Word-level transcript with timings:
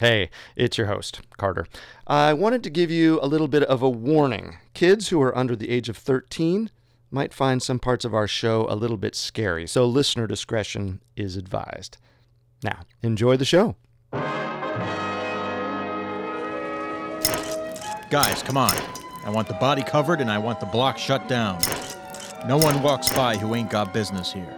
Hey, 0.00 0.30
it's 0.54 0.78
your 0.78 0.86
host, 0.86 1.22
Carter. 1.38 1.66
I 2.06 2.32
wanted 2.32 2.62
to 2.62 2.70
give 2.70 2.88
you 2.88 3.18
a 3.20 3.26
little 3.26 3.48
bit 3.48 3.64
of 3.64 3.82
a 3.82 3.90
warning. 3.90 4.56
Kids 4.72 5.08
who 5.08 5.20
are 5.20 5.36
under 5.36 5.56
the 5.56 5.70
age 5.70 5.88
of 5.88 5.96
13 5.96 6.70
might 7.10 7.34
find 7.34 7.60
some 7.60 7.80
parts 7.80 8.04
of 8.04 8.14
our 8.14 8.28
show 8.28 8.64
a 8.70 8.76
little 8.76 8.96
bit 8.96 9.16
scary, 9.16 9.66
so 9.66 9.84
listener 9.84 10.28
discretion 10.28 11.00
is 11.16 11.36
advised. 11.36 11.96
Now, 12.62 12.82
enjoy 13.02 13.38
the 13.38 13.44
show. 13.44 13.74
Guys, 18.08 18.42
come 18.44 18.56
on. 18.56 18.76
I 19.24 19.30
want 19.30 19.48
the 19.48 19.54
body 19.54 19.82
covered 19.82 20.20
and 20.20 20.30
I 20.30 20.38
want 20.38 20.60
the 20.60 20.66
block 20.66 20.96
shut 20.96 21.26
down. 21.26 21.60
No 22.46 22.56
one 22.56 22.84
walks 22.84 23.12
by 23.12 23.36
who 23.36 23.56
ain't 23.56 23.70
got 23.70 23.92
business 23.92 24.32
here. 24.32 24.56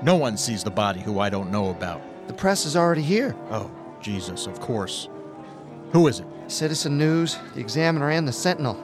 No 0.00 0.16
one 0.16 0.38
sees 0.38 0.64
the 0.64 0.70
body 0.70 1.00
who 1.00 1.18
I 1.18 1.28
don't 1.28 1.50
know 1.50 1.68
about. 1.68 2.00
The 2.28 2.34
press 2.34 2.64
is 2.64 2.76
already 2.76 3.02
here. 3.02 3.36
Oh, 3.50 3.70
Jesus, 4.04 4.46
of 4.46 4.60
course. 4.60 5.08
Who 5.92 6.08
is 6.08 6.20
it? 6.20 6.26
Citizen 6.46 6.98
News, 6.98 7.38
the 7.54 7.60
Examiner, 7.60 8.10
and 8.10 8.28
the 8.28 8.32
Sentinel. 8.32 8.78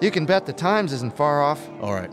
You 0.00 0.10
can 0.10 0.26
bet 0.26 0.44
the 0.44 0.52
Times 0.52 0.92
isn't 0.92 1.16
far 1.16 1.40
off. 1.40 1.68
All 1.80 1.94
right. 1.94 2.10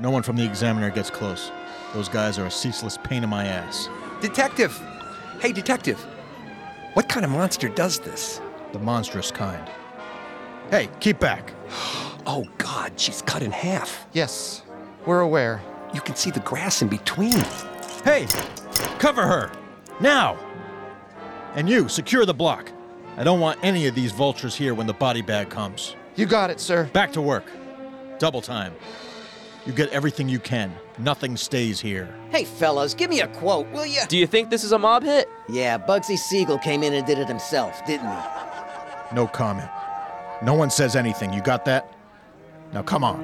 No 0.00 0.10
one 0.10 0.22
from 0.22 0.36
the 0.36 0.44
Examiner 0.44 0.90
gets 0.90 1.10
close. 1.10 1.52
Those 1.92 2.08
guys 2.08 2.38
are 2.38 2.46
a 2.46 2.50
ceaseless 2.50 2.96
pain 3.04 3.22
in 3.22 3.28
my 3.28 3.44
ass. 3.44 3.90
Detective! 4.22 4.80
Hey, 5.40 5.52
detective! 5.52 6.00
What 6.94 7.06
kind 7.06 7.22
of 7.22 7.30
monster 7.30 7.68
does 7.68 7.98
this? 7.98 8.40
The 8.72 8.78
monstrous 8.78 9.30
kind. 9.30 9.70
Hey, 10.70 10.88
keep 11.00 11.20
back. 11.20 11.52
Oh, 12.26 12.46
God, 12.58 12.92
she's 13.00 13.22
cut 13.22 13.42
in 13.42 13.50
half. 13.50 14.06
Yes, 14.12 14.62
we're 15.06 15.20
aware. 15.20 15.62
You 15.94 16.02
can 16.02 16.14
see 16.14 16.30
the 16.30 16.40
grass 16.40 16.82
in 16.82 16.88
between. 16.88 17.42
Hey, 18.04 18.26
cover 18.98 19.26
her! 19.26 19.50
Now! 20.00 20.38
And 21.54 21.68
you, 21.68 21.88
secure 21.88 22.24
the 22.24 22.34
block. 22.34 22.70
I 23.16 23.24
don't 23.24 23.40
want 23.40 23.58
any 23.62 23.86
of 23.86 23.94
these 23.94 24.12
vultures 24.12 24.54
here 24.54 24.74
when 24.74 24.86
the 24.86 24.94
body 24.94 25.22
bag 25.22 25.50
comes. 25.50 25.96
You 26.16 26.26
got 26.26 26.50
it, 26.50 26.60
sir. 26.60 26.84
Back 26.92 27.12
to 27.12 27.20
work. 27.20 27.44
Double 28.18 28.40
time. 28.40 28.74
You 29.66 29.72
get 29.72 29.90
everything 29.90 30.28
you 30.28 30.38
can. 30.38 30.74
Nothing 30.98 31.36
stays 31.36 31.80
here. 31.80 32.14
Hey, 32.30 32.44
fellas, 32.44 32.94
give 32.94 33.10
me 33.10 33.20
a 33.20 33.28
quote, 33.28 33.70
will 33.72 33.84
ya? 33.86 34.02
Do 34.08 34.16
you 34.16 34.26
think 34.26 34.50
this 34.50 34.64
is 34.64 34.72
a 34.72 34.78
mob 34.78 35.02
hit? 35.02 35.28
Yeah, 35.48 35.78
Bugsy 35.78 36.16
Siegel 36.16 36.58
came 36.58 36.82
in 36.82 36.94
and 36.94 37.06
did 37.06 37.18
it 37.18 37.28
himself, 37.28 37.84
didn't 37.86 38.08
he? 38.08 39.14
No 39.14 39.26
comment. 39.26 39.68
No 40.42 40.54
one 40.54 40.70
says 40.70 40.96
anything. 40.96 41.32
You 41.32 41.42
got 41.42 41.64
that? 41.66 41.92
Now 42.72 42.82
come 42.82 43.04
on. 43.04 43.20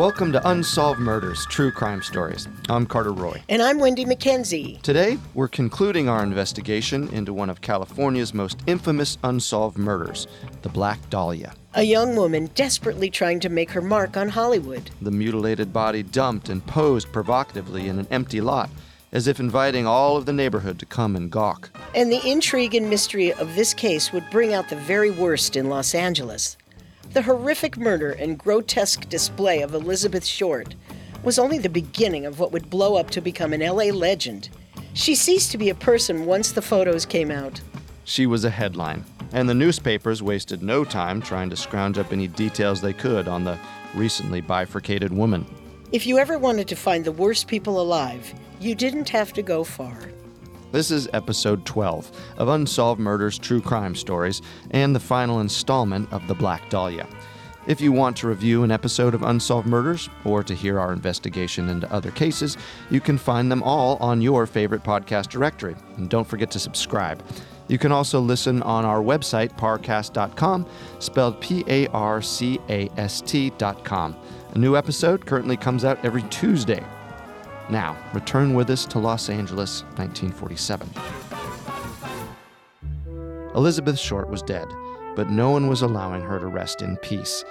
Welcome 0.00 0.32
to 0.32 0.48
Unsolved 0.48 0.98
Murders 0.98 1.44
True 1.50 1.70
Crime 1.70 2.00
Stories. 2.00 2.48
I'm 2.70 2.86
Carter 2.86 3.12
Roy. 3.12 3.42
And 3.50 3.60
I'm 3.60 3.78
Wendy 3.78 4.06
McKenzie. 4.06 4.80
Today, 4.80 5.18
we're 5.34 5.46
concluding 5.46 6.08
our 6.08 6.22
investigation 6.22 7.08
into 7.08 7.34
one 7.34 7.50
of 7.50 7.60
California's 7.60 8.32
most 8.32 8.62
infamous 8.66 9.18
unsolved 9.24 9.76
murders, 9.76 10.26
the 10.62 10.70
Black 10.70 10.98
Dahlia. 11.10 11.52
A 11.74 11.82
young 11.82 12.16
woman 12.16 12.48
desperately 12.54 13.10
trying 13.10 13.40
to 13.40 13.50
make 13.50 13.70
her 13.72 13.82
mark 13.82 14.16
on 14.16 14.30
Hollywood. 14.30 14.90
The 15.02 15.10
mutilated 15.10 15.70
body 15.70 16.02
dumped 16.02 16.48
and 16.48 16.66
posed 16.66 17.12
provocatively 17.12 17.86
in 17.86 17.98
an 17.98 18.06
empty 18.10 18.40
lot, 18.40 18.70
as 19.12 19.26
if 19.26 19.38
inviting 19.38 19.86
all 19.86 20.16
of 20.16 20.24
the 20.24 20.32
neighborhood 20.32 20.78
to 20.78 20.86
come 20.86 21.14
and 21.14 21.30
gawk. 21.30 21.78
And 21.94 22.10
the 22.10 22.26
intrigue 22.26 22.74
and 22.74 22.88
mystery 22.88 23.34
of 23.34 23.54
this 23.54 23.74
case 23.74 24.14
would 24.14 24.24
bring 24.30 24.54
out 24.54 24.70
the 24.70 24.76
very 24.76 25.10
worst 25.10 25.56
in 25.56 25.68
Los 25.68 25.94
Angeles. 25.94 26.56
The 27.12 27.22
horrific 27.22 27.76
murder 27.76 28.12
and 28.12 28.38
grotesque 28.38 29.08
display 29.08 29.62
of 29.62 29.74
Elizabeth 29.74 30.24
Short 30.24 30.76
was 31.24 31.40
only 31.40 31.58
the 31.58 31.68
beginning 31.68 32.24
of 32.24 32.38
what 32.38 32.52
would 32.52 32.70
blow 32.70 32.94
up 32.94 33.10
to 33.10 33.20
become 33.20 33.52
an 33.52 33.60
LA 33.60 33.86
legend. 33.86 34.48
She 34.94 35.16
ceased 35.16 35.50
to 35.50 35.58
be 35.58 35.70
a 35.70 35.74
person 35.74 36.24
once 36.24 36.52
the 36.52 36.62
photos 36.62 37.04
came 37.04 37.32
out. 37.32 37.60
She 38.04 38.26
was 38.26 38.44
a 38.44 38.50
headline, 38.50 39.04
and 39.32 39.48
the 39.48 39.54
newspapers 39.54 40.22
wasted 40.22 40.62
no 40.62 40.84
time 40.84 41.20
trying 41.20 41.50
to 41.50 41.56
scrounge 41.56 41.98
up 41.98 42.12
any 42.12 42.28
details 42.28 42.80
they 42.80 42.92
could 42.92 43.26
on 43.26 43.42
the 43.42 43.58
recently 43.92 44.40
bifurcated 44.40 45.12
woman. 45.12 45.44
If 45.90 46.06
you 46.06 46.16
ever 46.16 46.38
wanted 46.38 46.68
to 46.68 46.76
find 46.76 47.04
the 47.04 47.10
worst 47.10 47.48
people 47.48 47.80
alive, 47.80 48.32
you 48.60 48.76
didn't 48.76 49.08
have 49.08 49.32
to 49.32 49.42
go 49.42 49.64
far. 49.64 49.98
This 50.72 50.92
is 50.92 51.08
episode 51.12 51.66
12 51.66 52.36
of 52.38 52.48
Unsolved 52.48 53.00
Murders 53.00 53.40
True 53.40 53.60
Crime 53.60 53.96
Stories 53.96 54.40
and 54.70 54.94
the 54.94 55.00
final 55.00 55.40
installment 55.40 56.12
of 56.12 56.28
The 56.28 56.34
Black 56.34 56.70
Dahlia. 56.70 57.08
If 57.66 57.80
you 57.80 57.90
want 57.90 58.16
to 58.18 58.28
review 58.28 58.62
an 58.62 58.70
episode 58.70 59.12
of 59.12 59.24
Unsolved 59.24 59.66
Murders 59.66 60.08
or 60.24 60.44
to 60.44 60.54
hear 60.54 60.78
our 60.78 60.92
investigation 60.92 61.68
into 61.68 61.92
other 61.92 62.12
cases, 62.12 62.56
you 62.88 63.00
can 63.00 63.18
find 63.18 63.50
them 63.50 63.64
all 63.64 63.96
on 63.96 64.22
your 64.22 64.46
favorite 64.46 64.84
podcast 64.84 65.28
directory. 65.28 65.74
And 65.96 66.08
don't 66.08 66.26
forget 66.26 66.52
to 66.52 66.60
subscribe. 66.60 67.20
You 67.66 67.76
can 67.76 67.90
also 67.90 68.20
listen 68.20 68.62
on 68.62 68.84
our 68.84 69.00
website, 69.00 69.56
parcast.com, 69.58 70.66
spelled 71.00 71.40
P 71.40 71.64
A 71.66 71.88
R 71.88 72.22
C 72.22 72.60
A 72.68 72.88
S 72.96 73.20
T.com. 73.20 74.16
A 74.54 74.58
new 74.58 74.76
episode 74.76 75.26
currently 75.26 75.56
comes 75.56 75.84
out 75.84 76.04
every 76.04 76.22
Tuesday. 76.24 76.84
Now, 77.70 77.96
return 78.12 78.54
with 78.54 78.68
us 78.68 78.84
to 78.86 78.98
Los 78.98 79.28
Angeles, 79.28 79.82
1947. 79.96 80.90
Elizabeth 83.54 83.96
Short 83.98 84.28
was 84.28 84.42
dead, 84.42 84.66
but 85.14 85.30
no 85.30 85.50
one 85.50 85.68
was 85.68 85.82
allowing 85.82 86.22
her 86.22 86.40
to 86.40 86.48
rest 86.48 86.82
in 86.82 86.96
peace, 86.96 87.44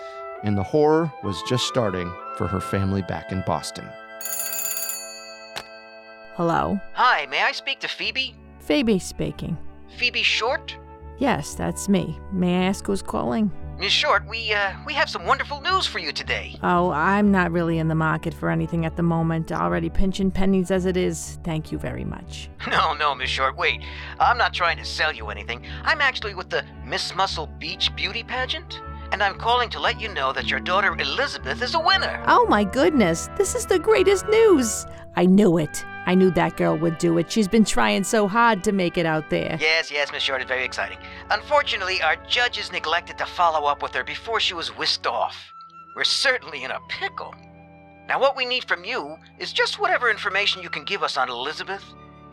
and 0.44 0.58
the 0.58 0.64
horror 0.64 1.12
was 1.24 1.42
just 1.44 1.68
starting 1.68 2.12
for 2.38 2.48
her 2.48 2.60
family 2.60 3.02
back 3.02 3.32
in 3.32 3.44
Boston. 3.48 3.88
Hello. 6.36 6.80
Hi, 6.94 7.26
may 7.28 7.42
I 7.42 7.54
speak 7.54 7.80
to 7.80 7.88
Phoebe? 7.88 8.36
Phoebe 8.60 9.00
speaking. 9.00 9.58
Phoebe 9.98 10.24
Short? 10.24 10.76
Yes, 11.18 11.54
that's 11.54 11.88
me. 11.88 12.20
May 12.34 12.60
I 12.60 12.64
ask 12.68 12.86
who's 12.86 13.02
calling? 13.02 13.52
Miss 13.80 13.94
Short, 13.94 14.28
we 14.28 14.52
uh 14.52 14.74
we 14.86 14.94
have 14.94 15.10
some 15.10 15.26
wonderful 15.26 15.62
news 15.62 15.86
for 15.88 16.00
you 16.00 16.12
today. 16.12 16.58
Oh, 16.62 16.92
I'm 16.92 17.32
not 17.32 17.50
really 17.54 17.78
in 17.78 17.88
the 17.88 17.96
market 17.96 18.34
for 18.34 18.50
anything 18.50 18.86
at 18.86 18.98
the 18.98 19.04
moment. 19.04 19.54
Already 19.54 19.90
pinching 19.90 20.32
pennies 20.32 20.70
as 20.70 20.86
it 20.86 20.98
is. 20.98 21.40
Thank 21.46 21.72
you 21.72 21.78
very 21.80 22.04
much. 22.04 22.50
No, 22.70 22.94
no, 22.94 23.16
Miss 23.16 23.30
Short, 23.30 23.56
wait. 23.56 23.82
I'm 24.20 24.38
not 24.38 24.54
trying 24.54 24.78
to 24.80 24.86
sell 24.86 25.14
you 25.14 25.30
anything. 25.30 25.66
I'm 25.84 26.02
actually 26.02 26.36
with 26.36 26.50
the 26.50 26.66
Miss 26.86 27.16
Muscle 27.16 27.48
Beach 27.58 27.96
Beauty 27.96 28.22
Pageant, 28.22 28.82
and 29.14 29.24
I'm 29.24 29.38
calling 29.38 29.70
to 29.70 29.80
let 29.80 30.00
you 30.00 30.14
know 30.14 30.34
that 30.34 30.52
your 30.52 30.60
daughter 30.60 30.94
Elizabeth 31.00 31.62
is 31.62 31.74
a 31.74 31.80
winner. 31.80 32.22
Oh 32.28 32.46
my 32.48 32.66
goodness, 32.66 33.30
this 33.38 33.56
is 33.56 33.66
the 33.66 33.80
greatest 33.80 34.28
news! 34.28 34.86
I 35.16 35.26
knew 35.26 35.58
it. 35.58 35.86
I 36.10 36.16
knew 36.16 36.32
that 36.32 36.58
girl 36.58 36.76
would 36.76 36.98
do 36.98 37.20
it. 37.20 37.32
She's 37.32 37.48
been 37.48 37.64
trying 37.64 38.04
so 38.04 38.28
hard 38.28 38.64
to 38.64 38.72
make 38.72 38.98
it 38.98 39.06
out 39.06 39.30
there. 39.30 39.60
Yes, 39.62 39.92
yes, 39.92 40.12
Miss 40.12 40.24
Short, 40.24 40.42
it's 40.42 40.48
very 40.48 40.66
exciting. 40.66 40.98
Unfortunately, 41.30 42.02
our 42.02 42.16
judges 42.28 42.72
neglected 42.72 43.20
to 43.20 43.28
follow 43.28 43.68
up 43.68 43.84
with 43.84 43.94
her 43.94 44.04
before 44.04 44.40
she 44.40 44.56
was 44.56 44.76
whisked 44.76 45.06
off. 45.06 45.54
We're 45.96 46.04
certainly 46.04 46.64
in 46.64 46.72
a 46.72 46.80
pickle. 46.90 47.36
Now, 48.08 48.20
what 48.20 48.36
we 48.36 48.46
need 48.46 48.64
from 48.64 48.84
you 48.84 49.18
is 49.38 49.54
just 49.54 49.80
whatever 49.80 50.10
information 50.10 50.64
you 50.64 50.70
can 50.72 50.84
give 50.84 51.04
us 51.04 51.16
on 51.16 51.30
Elizabeth. 51.30 51.84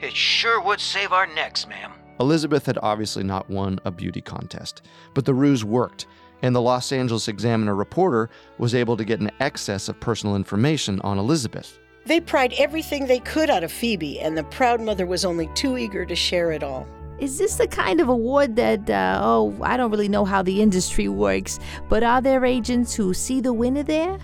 It 0.01 0.17
sure 0.17 0.59
would 0.63 0.81
save 0.81 1.13
our 1.13 1.27
necks, 1.27 1.69
ma'am. 1.69 1.93
Elizabeth 2.19 2.65
had 2.65 2.79
obviously 2.83 3.25
not 3.25 3.51
won 3.51 3.79
a 3.85 3.91
beauty 3.91 4.23
contest, 4.23 4.81
but 5.13 5.27
the 5.27 5.35
ruse 5.35 5.67
worked, 5.67 6.07
and 6.41 6.57
the 6.57 6.63
Los 6.63 6.93
Angeles 6.93 7.29
Examiner 7.29 7.75
reporter 7.75 8.31
was 8.57 8.75
able 8.75 8.97
to 8.97 9.05
get 9.05 9.21
an 9.21 9.33
excess 9.39 9.91
of 9.91 10.01
personal 10.01 10.35
information 10.35 10.99
on 11.03 11.19
Elizabeth. 11.19 11.79
They 12.07 12.21
pried 12.21 12.53
everything 12.57 13.07
they 13.07 13.19
could 13.19 13.51
out 13.51 13.65
of 13.65 13.73
Phoebe, 13.73 14.21
and 14.21 14.39
the 14.39 14.45
proud 14.45 14.81
mother 14.81 15.07
was 15.07 15.25
only 15.25 15.49
too 15.55 15.77
eager 15.77 16.07
to 16.07 16.15
share 16.15 16.53
it 16.53 16.63
all. 16.63 16.87
Is 17.19 17.37
this 17.37 17.57
the 17.57 17.67
kind 17.67 18.01
of 18.01 18.09
award 18.09 18.55
that, 18.57 18.89
uh, 18.89 19.21
oh, 19.21 19.57
I 19.61 19.77
don't 19.77 19.91
really 19.91 20.09
know 20.09 20.25
how 20.25 20.43
the 20.43 20.63
industry 20.63 21.09
works, 21.09 21.59
but 21.89 22.05
are 22.05 22.21
there 22.21 22.45
agents 22.45 22.95
who 22.95 23.13
see 23.13 23.41
the 23.41 23.53
winner 23.53 23.83
there? 23.83 24.19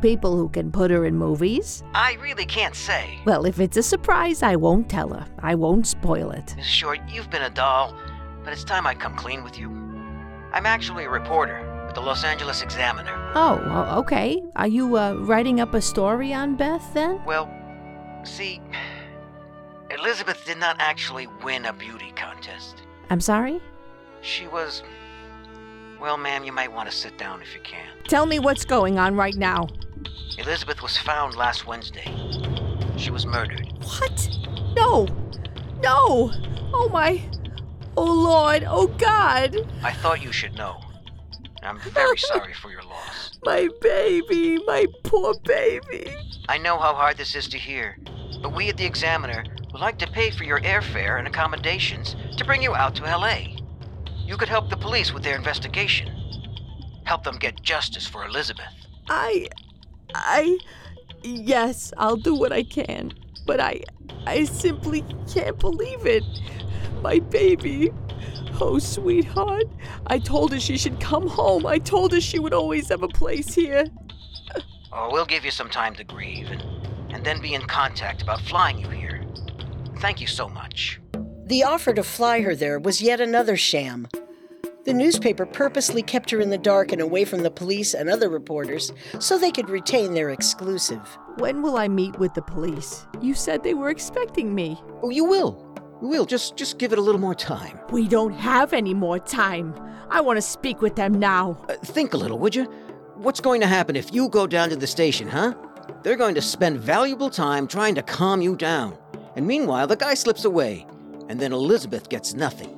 People 0.00 0.34
who 0.34 0.48
can 0.48 0.72
put 0.72 0.90
her 0.90 1.04
in 1.04 1.16
movies? 1.16 1.82
I 1.92 2.14
really 2.22 2.46
can't 2.46 2.74
say. 2.74 3.18
Well, 3.26 3.44
if 3.44 3.60
it's 3.60 3.76
a 3.76 3.82
surprise, 3.82 4.42
I 4.42 4.56
won't 4.56 4.88
tell 4.88 5.10
her. 5.10 5.26
I 5.40 5.56
won't 5.56 5.86
spoil 5.86 6.30
it. 6.30 6.54
Miss 6.56 6.66
Short, 6.66 7.00
you've 7.06 7.30
been 7.30 7.42
a 7.42 7.50
doll, 7.50 7.94
but 8.44 8.52
it's 8.54 8.64
time 8.64 8.86
I 8.86 8.94
come 8.94 9.14
clean 9.14 9.44
with 9.44 9.58
you. 9.58 9.68
I'm 10.52 10.64
actually 10.64 11.04
a 11.04 11.10
reporter 11.10 11.60
with 11.60 11.75
the 11.96 12.02
Los 12.02 12.24
Angeles 12.24 12.60
Examiner. 12.60 13.32
Oh, 13.34 13.56
okay. 14.00 14.42
Are 14.54 14.66
you 14.66 14.98
uh, 14.98 15.14
writing 15.14 15.60
up 15.60 15.72
a 15.72 15.80
story 15.80 16.30
on 16.30 16.54
Beth 16.54 16.92
then? 16.92 17.24
Well, 17.24 17.50
see, 18.22 18.60
Elizabeth 19.90 20.44
did 20.44 20.58
not 20.58 20.76
actually 20.78 21.26
win 21.42 21.64
a 21.64 21.72
beauty 21.72 22.12
contest. 22.14 22.82
I'm 23.08 23.22
sorry? 23.22 23.62
She 24.20 24.46
was. 24.46 24.82
Well, 25.98 26.18
ma'am, 26.18 26.44
you 26.44 26.52
might 26.52 26.70
want 26.70 26.90
to 26.90 26.94
sit 26.94 27.16
down 27.16 27.40
if 27.40 27.54
you 27.54 27.62
can. 27.62 27.88
Tell 28.06 28.26
me 28.26 28.40
what's 28.40 28.66
going 28.66 28.98
on 28.98 29.16
right 29.16 29.34
now. 29.34 29.66
Elizabeth 30.36 30.82
was 30.82 30.98
found 30.98 31.34
last 31.34 31.66
Wednesday. 31.66 32.04
She 32.98 33.10
was 33.10 33.24
murdered. 33.24 33.72
What? 33.80 34.28
No! 34.76 35.08
No! 35.82 36.30
Oh 36.74 36.90
my. 36.92 37.22
Oh 37.96 38.04
Lord! 38.04 38.66
Oh 38.68 38.86
God! 38.86 39.56
I 39.82 39.92
thought 39.92 40.22
you 40.22 40.30
should 40.30 40.54
know. 40.56 40.82
I'm 41.66 41.78
very 41.78 42.16
sorry 42.16 42.54
for 42.54 42.70
your 42.70 42.82
loss. 42.82 43.32
My 43.44 43.68
baby! 43.80 44.58
My 44.66 44.86
poor 45.02 45.34
baby! 45.44 46.14
I 46.48 46.58
know 46.58 46.78
how 46.78 46.94
hard 46.94 47.16
this 47.16 47.34
is 47.34 47.48
to 47.48 47.58
hear, 47.58 47.98
but 48.40 48.54
we 48.54 48.68
at 48.68 48.76
the 48.76 48.86
Examiner 48.86 49.44
would 49.72 49.80
like 49.80 49.98
to 49.98 50.06
pay 50.06 50.30
for 50.30 50.44
your 50.44 50.60
airfare 50.60 51.18
and 51.18 51.26
accommodations 51.26 52.14
to 52.36 52.44
bring 52.44 52.62
you 52.62 52.74
out 52.74 52.94
to 52.96 53.02
LA. 53.02 53.56
You 54.24 54.36
could 54.36 54.48
help 54.48 54.70
the 54.70 54.76
police 54.76 55.12
with 55.12 55.24
their 55.24 55.36
investigation. 55.36 56.12
Help 57.04 57.24
them 57.24 57.36
get 57.36 57.62
justice 57.62 58.06
for 58.06 58.24
Elizabeth. 58.24 58.72
I. 59.08 59.48
I. 60.14 60.58
Yes, 61.22 61.92
I'll 61.96 62.16
do 62.16 62.34
what 62.34 62.52
I 62.52 62.62
can. 62.62 63.12
But 63.44 63.60
I. 63.60 63.82
I 64.26 64.44
simply 64.44 65.04
can't 65.32 65.58
believe 65.58 66.06
it. 66.06 66.24
My 67.02 67.18
baby. 67.18 67.92
Oh, 68.58 68.78
sweetheart. 68.78 69.66
I 70.06 70.18
told 70.18 70.52
her 70.52 70.60
she 70.60 70.78
should 70.78 70.98
come 71.00 71.28
home. 71.28 71.66
I 71.66 71.78
told 71.78 72.12
her 72.12 72.20
she 72.20 72.38
would 72.38 72.54
always 72.54 72.88
have 72.88 73.02
a 73.02 73.08
place 73.08 73.54
here. 73.54 73.84
Oh, 74.92 75.10
we'll 75.12 75.26
give 75.26 75.44
you 75.44 75.50
some 75.50 75.68
time 75.68 75.94
to 75.96 76.04
grieve 76.04 76.50
and, 76.50 76.62
and 77.10 77.24
then 77.24 77.40
be 77.42 77.54
in 77.54 77.62
contact 77.62 78.22
about 78.22 78.40
flying 78.40 78.78
you 78.78 78.88
here. 78.88 79.24
Thank 80.00 80.20
you 80.20 80.26
so 80.26 80.48
much. 80.48 81.00
The 81.46 81.64
offer 81.64 81.92
to 81.92 82.02
fly 82.02 82.40
her 82.40 82.54
there 82.54 82.78
was 82.78 83.02
yet 83.02 83.20
another 83.20 83.56
sham. 83.56 84.08
The 84.84 84.94
newspaper 84.94 85.44
purposely 85.44 86.02
kept 86.02 86.30
her 86.30 86.40
in 86.40 86.48
the 86.48 86.56
dark 86.56 86.92
and 86.92 87.02
away 87.02 87.24
from 87.24 87.42
the 87.42 87.50
police 87.50 87.92
and 87.92 88.08
other 88.08 88.28
reporters 88.28 88.92
so 89.18 89.36
they 89.36 89.50
could 89.50 89.68
retain 89.68 90.14
their 90.14 90.30
exclusive. 90.30 91.18
When 91.38 91.60
will 91.60 91.76
I 91.76 91.88
meet 91.88 92.18
with 92.18 92.34
the 92.34 92.42
police? 92.42 93.04
You 93.20 93.34
said 93.34 93.62
they 93.62 93.74
were 93.74 93.90
expecting 93.90 94.54
me. 94.54 94.80
Oh, 95.02 95.10
you 95.10 95.24
will. 95.24 95.65
You 96.02 96.08
will. 96.08 96.26
Just 96.26 96.56
just 96.56 96.78
give 96.78 96.92
it 96.92 96.98
a 96.98 97.02
little 97.02 97.20
more 97.20 97.34
time. 97.34 97.78
We 97.90 98.06
don't 98.08 98.32
have 98.32 98.72
any 98.72 98.94
more 98.94 99.18
time. 99.18 99.74
I 100.10 100.20
want 100.20 100.36
to 100.36 100.42
speak 100.42 100.82
with 100.82 100.94
them 100.96 101.18
now. 101.18 101.64
Uh, 101.68 101.74
think 101.84 102.14
a 102.14 102.16
little, 102.16 102.38
would 102.38 102.54
you? 102.54 102.64
What's 103.16 103.40
going 103.40 103.60
to 103.62 103.66
happen 103.66 103.96
if 103.96 104.12
you 104.14 104.28
go 104.28 104.46
down 104.46 104.68
to 104.68 104.76
the 104.76 104.86
station, 104.86 105.26
huh? 105.26 105.54
They're 106.02 106.16
going 106.16 106.34
to 106.34 106.42
spend 106.42 106.78
valuable 106.78 107.30
time 107.30 107.66
trying 107.66 107.94
to 107.94 108.02
calm 108.02 108.42
you 108.42 108.56
down. 108.56 108.96
And 109.36 109.46
meanwhile, 109.46 109.86
the 109.86 109.96
guy 109.96 110.14
slips 110.14 110.44
away, 110.44 110.86
and 111.28 111.40
then 111.40 111.52
Elizabeth 111.52 112.08
gets 112.08 112.34
nothing. 112.34 112.72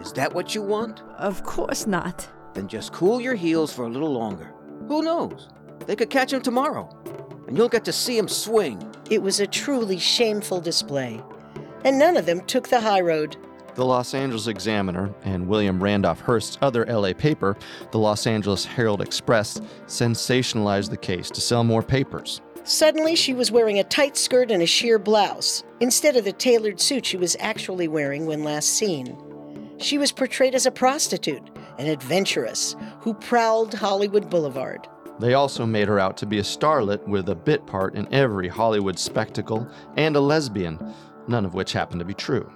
Is 0.00 0.12
that 0.12 0.32
what 0.32 0.54
you 0.54 0.62
want? 0.62 1.02
Of 1.18 1.42
course 1.42 1.86
not. 1.86 2.28
Then 2.54 2.68
just 2.68 2.92
cool 2.92 3.20
your 3.20 3.34
heels 3.34 3.72
for 3.72 3.84
a 3.84 3.88
little 3.88 4.12
longer. 4.12 4.54
Who 4.86 5.02
knows? 5.02 5.48
They 5.86 5.96
could 5.96 6.10
catch 6.10 6.32
him 6.32 6.40
tomorrow, 6.40 6.88
and 7.46 7.56
you'll 7.56 7.68
get 7.68 7.84
to 7.86 7.92
see 7.92 8.16
him 8.16 8.28
swing. 8.28 8.82
It 9.10 9.22
was 9.22 9.40
a 9.40 9.46
truly 9.46 9.98
shameful 9.98 10.60
display, 10.60 11.22
and 11.88 11.98
none 11.98 12.18
of 12.18 12.26
them 12.26 12.42
took 12.42 12.68
the 12.68 12.82
high 12.82 13.00
road. 13.00 13.34
The 13.74 13.84
Los 13.84 14.12
Angeles 14.12 14.46
Examiner 14.46 15.10
and 15.24 15.48
William 15.48 15.82
Randolph 15.82 16.20
Hearst's 16.20 16.58
other 16.60 16.84
LA 16.84 17.14
paper, 17.14 17.56
the 17.92 17.98
Los 17.98 18.26
Angeles 18.26 18.62
Herald 18.62 19.00
Express, 19.00 19.58
sensationalized 19.86 20.90
the 20.90 20.98
case 20.98 21.30
to 21.30 21.40
sell 21.40 21.64
more 21.64 21.82
papers. 21.82 22.42
Suddenly, 22.64 23.16
she 23.16 23.32
was 23.32 23.50
wearing 23.50 23.78
a 23.78 23.84
tight 23.84 24.18
skirt 24.18 24.50
and 24.50 24.62
a 24.62 24.66
sheer 24.66 24.98
blouse, 24.98 25.64
instead 25.80 26.14
of 26.16 26.26
the 26.26 26.32
tailored 26.32 26.78
suit 26.78 27.06
she 27.06 27.16
was 27.16 27.38
actually 27.40 27.88
wearing 27.88 28.26
when 28.26 28.44
last 28.44 28.68
seen. 28.68 29.16
She 29.78 29.96
was 29.96 30.12
portrayed 30.12 30.54
as 30.54 30.66
a 30.66 30.70
prostitute, 30.70 31.48
an 31.78 31.86
adventuress, 31.86 32.76
who 33.00 33.14
prowled 33.14 33.72
Hollywood 33.72 34.28
Boulevard. 34.28 34.86
They 35.20 35.34
also 35.34 35.66
made 35.66 35.88
her 35.88 35.98
out 35.98 36.16
to 36.18 36.26
be 36.26 36.38
a 36.38 36.42
starlet 36.42 37.04
with 37.08 37.28
a 37.28 37.34
bit 37.34 37.66
part 37.66 37.96
in 37.96 38.12
every 38.12 38.46
Hollywood 38.46 38.98
spectacle 38.98 39.68
and 39.96 40.14
a 40.14 40.20
lesbian, 40.20 40.78
none 41.28 41.44
of 41.44 41.54
which 41.54 41.72
happened 41.72 42.00
to 42.00 42.04
be 42.04 42.14
true. 42.14 42.50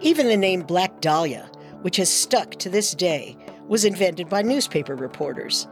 Even 0.00 0.28
the 0.28 0.36
name 0.36 0.62
Black 0.62 1.00
Dahlia, 1.00 1.50
which 1.82 1.96
has 1.96 2.10
stuck 2.10 2.52
to 2.52 2.68
this 2.68 2.94
day, 2.94 3.36
was 3.66 3.84
invented 3.84 4.28
by 4.28 4.42
newspaper 4.42 4.94
reporters. 4.94 5.66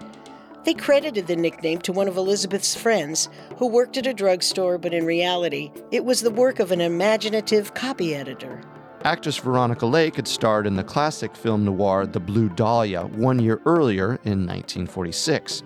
They 0.65 0.75
credited 0.75 1.27
the 1.27 1.37
nickname 1.37 1.81
to 1.83 1.93
one 1.93 2.09
of 2.09 2.17
Elizabeth's 2.17 2.75
friends 2.75 3.29
who 3.57 3.67
worked 3.67 3.97
at 3.97 4.07
a 4.07 4.13
drugstore, 4.13 4.77
but 4.77 4.93
in 4.93 5.07
reality, 5.07 5.71
it 5.91 6.05
was 6.05 6.21
the 6.21 6.31
work 6.31 6.59
of 6.59 6.73
an 6.73 6.81
imaginative 6.81 7.75
copy 7.75 8.15
editor. 8.15 8.61
Actress 9.05 9.39
Veronica 9.39 9.87
Lake 9.87 10.17
had 10.17 10.27
starred 10.27 10.67
in 10.67 10.75
the 10.75 10.85
classic 10.85 11.37
film 11.37 11.65
noir 11.65 12.05
The 12.05 12.21
Blue 12.21 12.49
Dahlia 12.49 13.03
one 13.07 13.39
year 13.39 13.61
earlier 13.65 14.19
in 14.25 14.45
1946, 14.45 15.63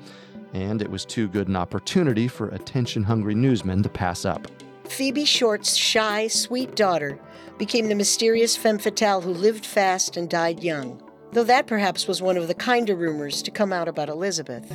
and 0.53 0.83
it 0.83 0.91
was 0.91 1.05
too 1.05 1.29
good 1.29 1.49
an 1.49 1.57
opportunity 1.57 2.29
for 2.29 2.49
attention 2.49 3.03
hungry 3.03 3.35
newsmen 3.35 3.83
to 3.83 3.89
pass 3.89 4.25
up. 4.25 4.47
Phoebe 4.93 5.25
Short's 5.25 5.75
shy, 5.75 6.29
sweet 6.29 6.77
daughter 6.77 7.19
became 7.57 7.89
the 7.89 7.95
mysterious 7.95 8.57
femme 8.57 8.79
fatale 8.79 9.23
who 9.23 9.33
lived 9.33 9.65
fast 9.65 10.19
and 10.19 10.29
died 10.29 10.63
young, 10.63 11.03
though 11.33 11.45
that 11.45 11.67
perhaps 11.67 12.07
was 12.07 12.21
one 12.21 12.37
of 12.37 12.47
the 12.47 12.55
kinder 12.55 12.95
rumors 12.95 13.41
to 13.43 13.51
come 13.51 13.73
out 13.73 13.89
about 13.89 14.11
Elizabeth. 14.11 14.71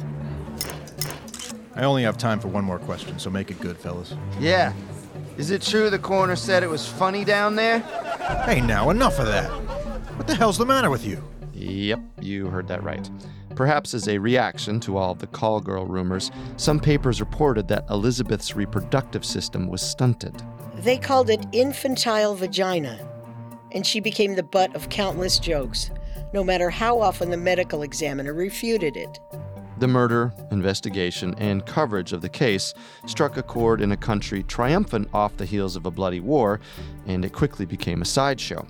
I 1.76 1.84
only 1.84 2.02
have 2.02 2.18
time 2.18 2.40
for 2.40 2.48
one 2.48 2.64
more 2.64 2.80
question, 2.80 3.20
so 3.20 3.30
make 3.30 3.52
it 3.52 3.62
good, 3.62 3.78
fellas. 3.78 4.16
Yeah. 4.40 4.74
Is 5.38 5.52
it 5.52 5.62
true 5.62 5.92
the 5.92 6.00
coroner 6.00 6.36
said 6.36 6.64
it 6.64 6.70
was 6.70 6.88
funny 6.88 7.24
down 7.24 7.56
there? 7.56 7.80
Hey, 8.46 8.60
now, 8.60 8.90
enough 8.90 9.20
of 9.20 9.28
that. 9.28 9.48
What 10.18 10.26
the 10.26 10.34
hell's 10.34 10.58
the 10.58 10.66
matter 10.66 10.90
with 10.90 11.06
you? 11.06 11.24
Yep, 11.54 12.00
you 12.22 12.48
heard 12.48 12.68
that 12.70 12.82
right. 12.82 13.08
Perhaps 13.58 13.96
as 13.96 14.08
a 14.08 14.20
reaction 14.20 14.80
to 14.82 14.98
all 14.98 15.14
of 15.14 15.18
the 15.18 15.26
call 15.26 15.60
girl 15.60 15.88
rumors, 15.88 16.30
some 16.58 16.80
papers 16.80 17.20
reported 17.20 17.68
that 17.70 17.90
Elizabeth's 17.90 18.56
reproductive 18.56 19.26
system 19.26 19.68
was 19.68 19.82
stunted. 19.82 20.44
They 20.76 21.00
called 21.00 21.32
it 21.32 21.44
infantile 21.52 22.36
vagina, 22.36 23.00
and 23.72 23.84
she 23.84 24.00
became 24.00 24.36
the 24.36 24.44
butt 24.44 24.76
of 24.76 24.90
countless 24.90 25.40
jokes, 25.40 25.90
no 26.34 26.44
matter 26.44 26.70
how 26.70 27.02
often 27.02 27.32
the 27.32 27.38
medical 27.38 27.82
examiner 27.82 28.32
refuted 28.32 28.96
it. 28.96 29.20
The 29.80 29.88
murder, 29.88 30.32
investigation, 30.52 31.34
and 31.40 31.66
coverage 31.66 32.14
of 32.14 32.22
the 32.22 32.30
case 32.30 32.76
struck 33.08 33.38
a 33.38 33.44
chord 33.44 33.82
in 33.82 33.92
a 33.92 33.98
country 33.98 34.44
triumphant 34.44 35.10
off 35.16 35.36
the 35.38 35.46
heels 35.46 35.76
of 35.76 35.88
a 35.88 35.92
bloody 35.92 36.20
war, 36.20 36.60
and 37.08 37.26
it 37.26 37.34
quickly 37.34 37.66
became 37.66 38.04
a 38.04 38.06
sideshow. 38.06 38.68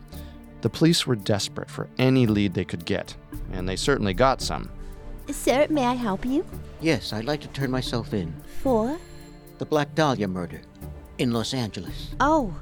The 0.61 0.69
police 0.69 1.05
were 1.05 1.17
desperate 1.17 1.69
for 1.69 1.89
any 1.97 2.25
lead 2.25 2.53
they 2.53 2.65
could 2.65 2.85
get, 2.85 3.17
and 3.51 3.67
they 3.67 3.75
certainly 3.75 4.13
got 4.13 4.41
some. 4.41 4.69
Sir, 5.31 5.67
may 5.69 5.85
I 5.85 5.93
help 5.93 6.25
you? 6.25 6.45
Yes, 6.81 7.13
I'd 7.13 7.25
like 7.25 7.41
to 7.41 7.47
turn 7.49 7.71
myself 7.71 8.13
in. 8.13 8.33
For? 8.61 8.97
The 9.57 9.65
Black 9.65 9.93
Dahlia 9.95 10.27
murder 10.27 10.61
in 11.17 11.31
Los 11.31 11.53
Angeles. 11.53 12.15
Oh, 12.19 12.53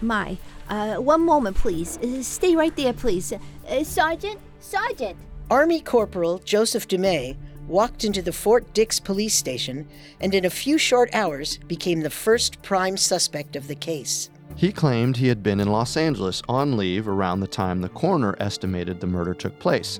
my. 0.00 0.36
Uh, 0.68 0.96
one 0.96 1.22
moment, 1.22 1.56
please. 1.56 1.98
Uh, 1.98 2.22
stay 2.22 2.56
right 2.56 2.74
there, 2.76 2.92
please. 2.92 3.32
Uh, 3.32 3.84
Sergeant? 3.84 4.38
Sergeant! 4.60 5.16
Army 5.50 5.80
Corporal 5.80 6.38
Joseph 6.38 6.88
Dumais 6.88 7.36
walked 7.66 8.04
into 8.04 8.22
the 8.22 8.32
Fort 8.32 8.72
Dix 8.74 8.98
police 8.98 9.34
station 9.34 9.86
and 10.20 10.34
in 10.34 10.44
a 10.44 10.50
few 10.50 10.78
short 10.78 11.14
hours 11.14 11.58
became 11.68 12.00
the 12.00 12.10
first 12.10 12.62
prime 12.62 12.96
suspect 12.96 13.56
of 13.56 13.68
the 13.68 13.74
case. 13.74 14.30
He 14.56 14.72
claimed 14.72 15.16
he 15.16 15.28
had 15.28 15.42
been 15.42 15.60
in 15.60 15.68
Los 15.68 15.96
Angeles 15.96 16.42
on 16.48 16.76
leave 16.76 17.08
around 17.08 17.40
the 17.40 17.46
time 17.46 17.80
the 17.80 17.88
coroner 17.88 18.34
estimated 18.38 19.00
the 19.00 19.06
murder 19.06 19.34
took 19.34 19.58
place, 19.58 19.98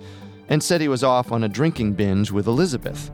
and 0.52 0.62
said 0.62 0.82
he 0.82 0.88
was 0.88 1.02
off 1.02 1.32
on 1.32 1.44
a 1.44 1.48
drinking 1.48 1.94
binge 1.94 2.30
with 2.30 2.46
Elizabeth. 2.46 3.10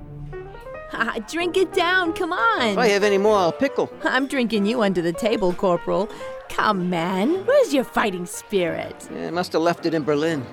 Ah, 0.93 1.19
drink 1.31 1.57
it 1.57 1.73
down, 1.73 2.13
come 2.13 2.33
on. 2.33 2.71
If 2.71 2.79
I 2.79 2.89
have 2.89 3.05
any 3.05 3.17
more, 3.17 3.37
I'll 3.37 3.53
pickle. 3.53 3.89
I'm 4.03 4.27
drinking 4.27 4.67
you 4.67 4.83
under 4.83 5.01
the 5.01 5.13
table, 5.13 5.53
Corporal. 5.53 6.09
Come, 6.49 6.91
man, 6.91 7.47
where's 7.47 7.73
your 7.73 7.85
fighting 7.85 8.27
spirit? 8.27 9.09
Yeah, 9.15 9.31
must 9.31 9.53
have 9.53 9.63
left 9.63 9.87
it 9.87 9.95
in 9.95 10.03
Berlin. 10.03 10.45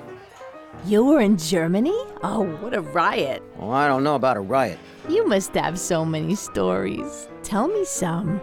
You 0.85 1.03
were 1.03 1.21
in 1.21 1.37
Germany? 1.37 1.97
Oh, 2.21 2.43
what 2.59 2.75
a 2.75 2.81
riot. 2.81 3.41
Oh, 3.57 3.71
I 3.71 3.87
don't 3.87 4.03
know 4.03 4.13
about 4.13 4.37
a 4.37 4.41
riot. 4.41 4.77
You 5.09 5.25
must 5.27 5.55
have 5.55 5.79
so 5.79 6.05
many 6.05 6.35
stories. 6.35 7.27
Tell 7.41 7.67
me 7.67 7.83
some. 7.83 8.39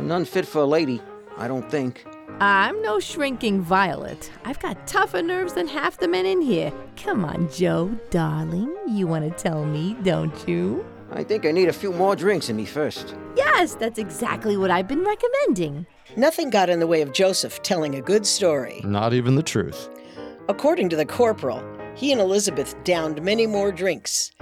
None 0.00 0.24
fit 0.24 0.46
for 0.46 0.62
a 0.62 0.66
lady, 0.66 1.00
I 1.38 1.46
don't 1.46 1.70
think. 1.70 2.04
I'm 2.40 2.82
no 2.82 2.98
shrinking 2.98 3.62
violet. 3.62 4.30
I've 4.44 4.58
got 4.58 4.88
tougher 4.88 5.22
nerves 5.22 5.52
than 5.52 5.68
half 5.68 5.98
the 5.98 6.08
men 6.08 6.26
in 6.26 6.40
here. 6.40 6.72
Come 6.96 7.24
on, 7.24 7.48
Joe, 7.52 7.96
darling. 8.10 8.74
You 8.88 9.06
want 9.06 9.24
to 9.24 9.42
tell 9.42 9.64
me, 9.64 9.96
don't 10.02 10.48
you? 10.48 10.84
I 11.12 11.22
think 11.22 11.46
I 11.46 11.52
need 11.52 11.68
a 11.68 11.72
few 11.72 11.92
more 11.92 12.16
drinks 12.16 12.48
in 12.48 12.56
me 12.56 12.64
first. 12.64 13.14
Yes, 13.36 13.76
that's 13.76 14.00
exactly 14.00 14.56
what 14.56 14.70
I've 14.70 14.88
been 14.88 15.04
recommending. 15.04 15.86
Nothing 16.16 16.50
got 16.50 16.68
in 16.68 16.80
the 16.80 16.88
way 16.88 17.02
of 17.02 17.12
Joseph 17.12 17.62
telling 17.62 17.94
a 17.94 18.00
good 18.00 18.26
story. 18.26 18.80
Not 18.84 19.14
even 19.14 19.36
the 19.36 19.42
truth. 19.42 19.88
According 20.48 20.88
to 20.88 20.96
the 20.96 21.06
corporal, 21.06 21.62
he 21.94 22.10
and 22.10 22.20
Elizabeth 22.20 22.74
downed 22.82 23.22
many 23.22 23.46
more 23.46 23.70
drinks. 23.70 24.32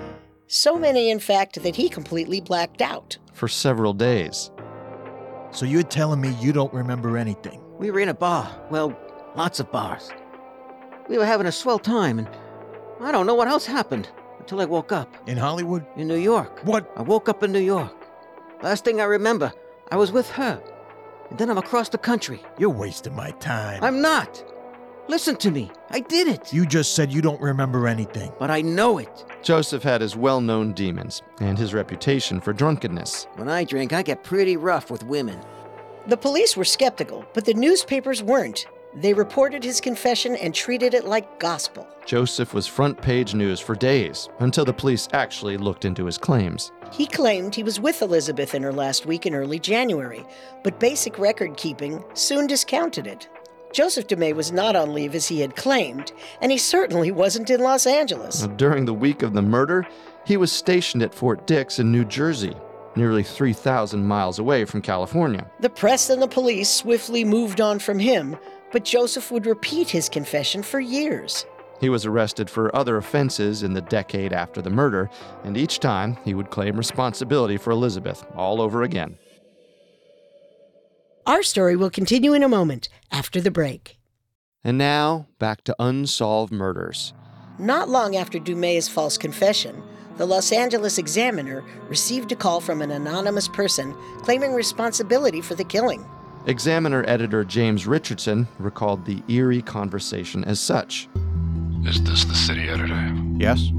So 0.47 0.79
many, 0.79 1.11
in 1.11 1.19
fact, 1.19 1.63
that 1.63 1.77
he 1.77 1.91
completely 1.91 2.41
blacked 2.41 2.81
out. 2.81 3.19
For 3.35 3.49
several 3.49 3.93
days. 3.93 4.51
So 5.51 5.67
you're 5.67 5.83
telling 5.83 6.23
me 6.23 6.31
you 6.41 6.53
don't 6.53 6.73
remember 6.73 7.19
anything? 7.19 7.62
We 7.83 7.91
were 7.91 7.99
in 7.99 8.09
a 8.09 8.15
bar. 8.15 8.49
Well, 8.71 8.97
lots 9.35 9.59
of 9.59 9.73
bars. 9.73 10.13
We 11.09 11.19
were 11.19 11.27
having 11.27 11.49
a 11.49 11.53
swell 11.53 11.81
time, 11.81 12.21
and 12.21 12.29
I 13.01 13.11
don't 13.11 13.27
know 13.27 13.35
what 13.35 13.49
else 13.49 13.67
happened 13.67 14.09
until 14.39 14.61
I 14.61 14.67
woke 14.67 14.93
up. 14.93 15.17
In 15.27 15.37
Hollywood? 15.37 15.85
In 15.97 16.07
New 16.07 16.15
York. 16.15 16.65
What? 16.65 16.89
I 16.97 17.03
woke 17.03 17.29
up 17.29 17.43
in 17.43 17.51
New 17.51 17.59
York. 17.59 17.93
Last 18.63 18.85
thing 18.85 19.01
I 19.01 19.05
remember, 19.05 19.53
I 19.91 19.97
was 19.97 20.13
with 20.13 20.31
her. 20.31 20.63
And 21.31 21.41
then 21.41 21.51
I'm 21.51 21.59
across 21.59 21.89
the 21.89 21.99
country. 21.99 22.41
You're 22.57 22.71
wasting 22.71 23.17
my 23.17 23.33
time. 23.33 23.83
I'm 23.83 24.01
not. 24.01 24.45
Listen 25.09 25.35
to 25.39 25.51
me. 25.51 25.73
I 25.91 25.99
did 25.99 26.29
it. 26.29 26.53
You 26.53 26.65
just 26.65 26.95
said 26.95 27.13
you 27.13 27.21
don't 27.21 27.41
remember 27.41 27.89
anything. 27.89 28.33
But 28.39 28.53
I 28.53 28.63
know 28.63 28.99
it. 28.99 29.25
Joseph 29.43 29.83
had 29.83 30.03
his 30.03 30.15
well 30.15 30.41
known 30.41 30.73
demons 30.73 31.21
and 31.41 31.59
his 31.59 31.75
reputation 31.75 32.41
for 32.41 32.53
drunkenness. 32.53 33.27
When 33.35 33.49
I 33.49 33.65
drink, 33.65 33.93
I 33.93 34.03
get 34.03 34.23
pretty 34.23 34.57
rough 34.57 34.89
with 34.89 35.03
women. 35.03 35.41
The 36.09 36.17
police 36.17 36.57
were 36.57 36.65
skeptical, 36.65 37.25
but 37.33 37.45
the 37.45 37.55
newspapers 37.55 38.23
weren't. 38.25 38.67
They 38.95 39.15
reported 39.15 39.63
his 39.63 39.81
confession 39.81 40.35
and 40.37 40.53
treated 40.53 40.95
it 40.95 41.05
like 41.05 41.39
gospel. 41.39 41.87
Joseph 42.05 42.53
was 42.53 42.67
front 42.67 43.01
page 43.01 43.35
news 43.35 43.61
for 43.61 43.77
days 43.77 44.29
until 44.41 44.65
the 44.65 44.73
police 44.73 45.09
actually 45.13 45.57
looked 45.57 45.85
into 45.85 46.05
his 46.05 46.19
claims. 46.19 46.73
He 46.93 47.07
claimed 47.07 47.55
he 47.55 47.63
was 47.63 47.79
with 47.79 48.03
Elizabeth 48.03 48.55
in 48.55 48.65
her 48.65 48.73
last 48.73 49.07
week 49.07 49.27
in 49.27 49.35
early 49.35 49.61
January, 49.61 50.27
but 50.65 50.81
basic 50.81 51.19
record 51.19 51.57
keeping 51.57 52.05
soon 52.15 52.49
discounted 52.49 53.07
it. 53.07 53.29
Joseph 53.73 54.09
Dumais 54.09 54.35
was 54.35 54.53
not 54.53 54.77
on 54.77 54.93
leave 54.93 55.15
as 55.15 55.29
he 55.29 55.41
had 55.41 55.57
claimed, 55.57 56.13
and 56.43 56.53
he 56.53 56.59
certainly 56.59 57.11
wasn't 57.11 57.49
in 57.49 57.61
Los 57.61 57.87
Angeles. 57.87 58.47
During 58.57 58.85
the 58.85 58.93
week 58.93 59.23
of 59.23 59.33
the 59.33 59.41
murder, 59.41 59.87
he 60.27 60.37
was 60.37 60.53
stationed 60.53 61.03
at 61.03 61.15
Fort 61.15 61.47
Dix 61.47 61.79
in 61.79 61.91
New 61.91 62.05
Jersey, 62.05 62.55
nearly 62.97 63.23
3,000 63.23 64.07
miles 64.07 64.39
away 64.39 64.65
from 64.65 64.83
California. 64.83 65.51
The 65.61 65.71
press 65.71 66.11
and 66.11 66.21
the 66.21 66.29
police 66.29 66.71
swiftly 66.71 67.25
moved 67.25 67.61
on 67.61 67.79
from 67.79 67.99
him, 67.99 68.37
but 68.73 68.85
Joseph 68.85 69.31
would 69.31 69.47
repeat 69.47 69.89
his 69.89 70.09
confession 70.09 70.63
for 70.63 70.81
years. 70.81 71.47
He 71.81 71.89
was 71.89 72.07
arrested 72.07 72.49
for 72.49 72.75
other 72.77 72.97
offenses 72.97 73.65
in 73.65 73.75
the 73.75 73.81
decade 73.81 74.33
after 74.33 74.63
the 74.63 74.71
murder, 74.71 75.11
and 75.43 75.57
each 75.57 75.81
time 75.81 76.17
he 76.25 76.33
would 76.33 76.51
claim 76.51 76.77
responsibility 76.77 77.57
for 77.57 77.73
Elizabeth 77.73 78.25
all 78.37 78.61
over 78.61 78.83
again. 78.83 79.19
Our 81.27 81.43
story 81.43 81.77
will 81.77 81.91
continue 81.91 82.35
in 82.35 82.43
a 82.43 82.49
moment 82.49 82.89
after 83.11 83.41
the 83.41 83.51
break. 83.51 83.99
And 84.65 84.79
now, 84.79 85.27
back 85.39 85.65
to 85.65 85.77
Unsolved 85.79 86.53
Murders. 86.53 87.15
Not 87.59 87.89
long 87.89 88.17
after 88.17 88.39
Dumais's 88.39 88.89
false 88.89 89.19
confession, 89.19 89.83
the 90.17 90.27
Los 90.27 90.53
Angeles 90.53 90.99
Examiner 90.99 91.65
received 91.89 92.33
a 92.33 92.37
call 92.37 92.61
from 92.61 92.83
an 92.83 92.91
anonymous 92.91 93.49
person 93.49 93.95
claiming 94.19 94.53
responsibility 94.53 95.41
for 95.41 95.55
the 95.55 95.65
killing. 95.65 96.05
Examiner 96.47 97.05
editor 97.07 97.45
James 97.45 97.87
Richardson 97.87 98.49
recalled 98.59 99.05
the 99.05 99.23
eerie 99.29 99.63
conversation 99.63 100.45
as 100.45 100.59
such. 100.61 101.09
Is 101.85 102.03
this 102.03 102.25
the 102.25 102.35
city 102.35 102.69
editor? 102.69 103.15
Yes. 103.37 103.71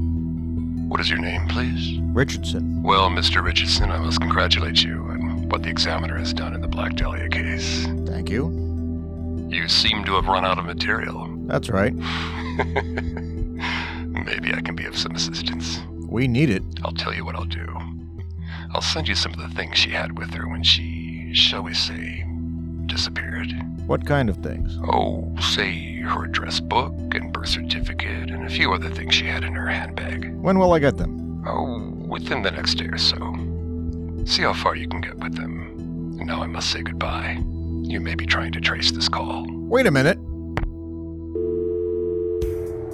What 0.88 1.00
is 1.00 1.10
your 1.10 1.18
name, 1.18 1.46
please? 1.48 1.98
Richardson. 2.12 2.82
Well, 2.82 3.08
Mr. 3.10 3.42
Richardson, 3.42 3.90
I 3.90 3.98
must 3.98 4.20
congratulate 4.20 4.82
you 4.82 4.98
on 5.10 5.48
what 5.48 5.62
the 5.62 5.68
Examiner 5.70 6.16
has 6.16 6.32
done 6.32 6.54
in 6.54 6.60
the 6.60 6.68
Black 6.68 6.94
Dahlia 6.94 7.28
case. 7.28 7.84
Thank 8.06 8.30
you. 8.30 8.48
You 9.48 9.68
seem 9.68 10.04
to 10.04 10.14
have 10.14 10.26
run 10.26 10.44
out 10.44 10.58
of 10.58 10.64
material. 10.64 11.28
That's 11.46 11.68
right. 11.70 11.94
Maybe 14.24 14.52
I 14.54 14.60
can 14.62 14.74
be 14.74 14.86
of 14.86 14.96
some 14.96 15.14
assistance. 15.14 15.80
We 16.14 16.28
need 16.28 16.48
it. 16.48 16.62
I'll 16.84 16.92
tell 16.92 17.12
you 17.12 17.24
what 17.24 17.34
I'll 17.34 17.44
do. 17.44 17.76
I'll 18.72 18.80
send 18.80 19.08
you 19.08 19.16
some 19.16 19.32
of 19.32 19.40
the 19.40 19.48
things 19.48 19.76
she 19.76 19.90
had 19.90 20.16
with 20.16 20.32
her 20.34 20.48
when 20.48 20.62
she, 20.62 21.34
shall 21.34 21.62
we 21.64 21.74
say, 21.74 22.24
disappeared. 22.86 23.52
What 23.88 24.06
kind 24.06 24.30
of 24.30 24.36
things? 24.36 24.78
Oh, 24.84 25.28
say 25.40 25.96
her 25.96 26.26
address 26.26 26.60
book 26.60 26.94
and 27.16 27.32
birth 27.32 27.48
certificate 27.48 28.30
and 28.30 28.46
a 28.46 28.48
few 28.48 28.72
other 28.72 28.90
things 28.90 29.12
she 29.12 29.26
had 29.26 29.42
in 29.42 29.54
her 29.54 29.66
handbag. 29.66 30.32
When 30.36 30.56
will 30.56 30.72
I 30.72 30.78
get 30.78 30.98
them? 30.98 31.42
Oh, 31.48 31.90
within 32.06 32.42
the 32.42 32.52
next 32.52 32.74
day 32.74 32.86
or 32.86 32.96
so. 32.96 33.16
See 34.24 34.42
how 34.42 34.52
far 34.52 34.76
you 34.76 34.86
can 34.86 35.00
get 35.00 35.18
with 35.18 35.34
them. 35.34 36.16
Now 36.24 36.44
I 36.44 36.46
must 36.46 36.70
say 36.70 36.82
goodbye. 36.82 37.42
You 37.82 37.98
may 37.98 38.14
be 38.14 38.24
trying 38.24 38.52
to 38.52 38.60
trace 38.60 38.92
this 38.92 39.08
call. 39.08 39.46
Wait 39.48 39.88
a 39.88 39.90
minute. 39.90 40.18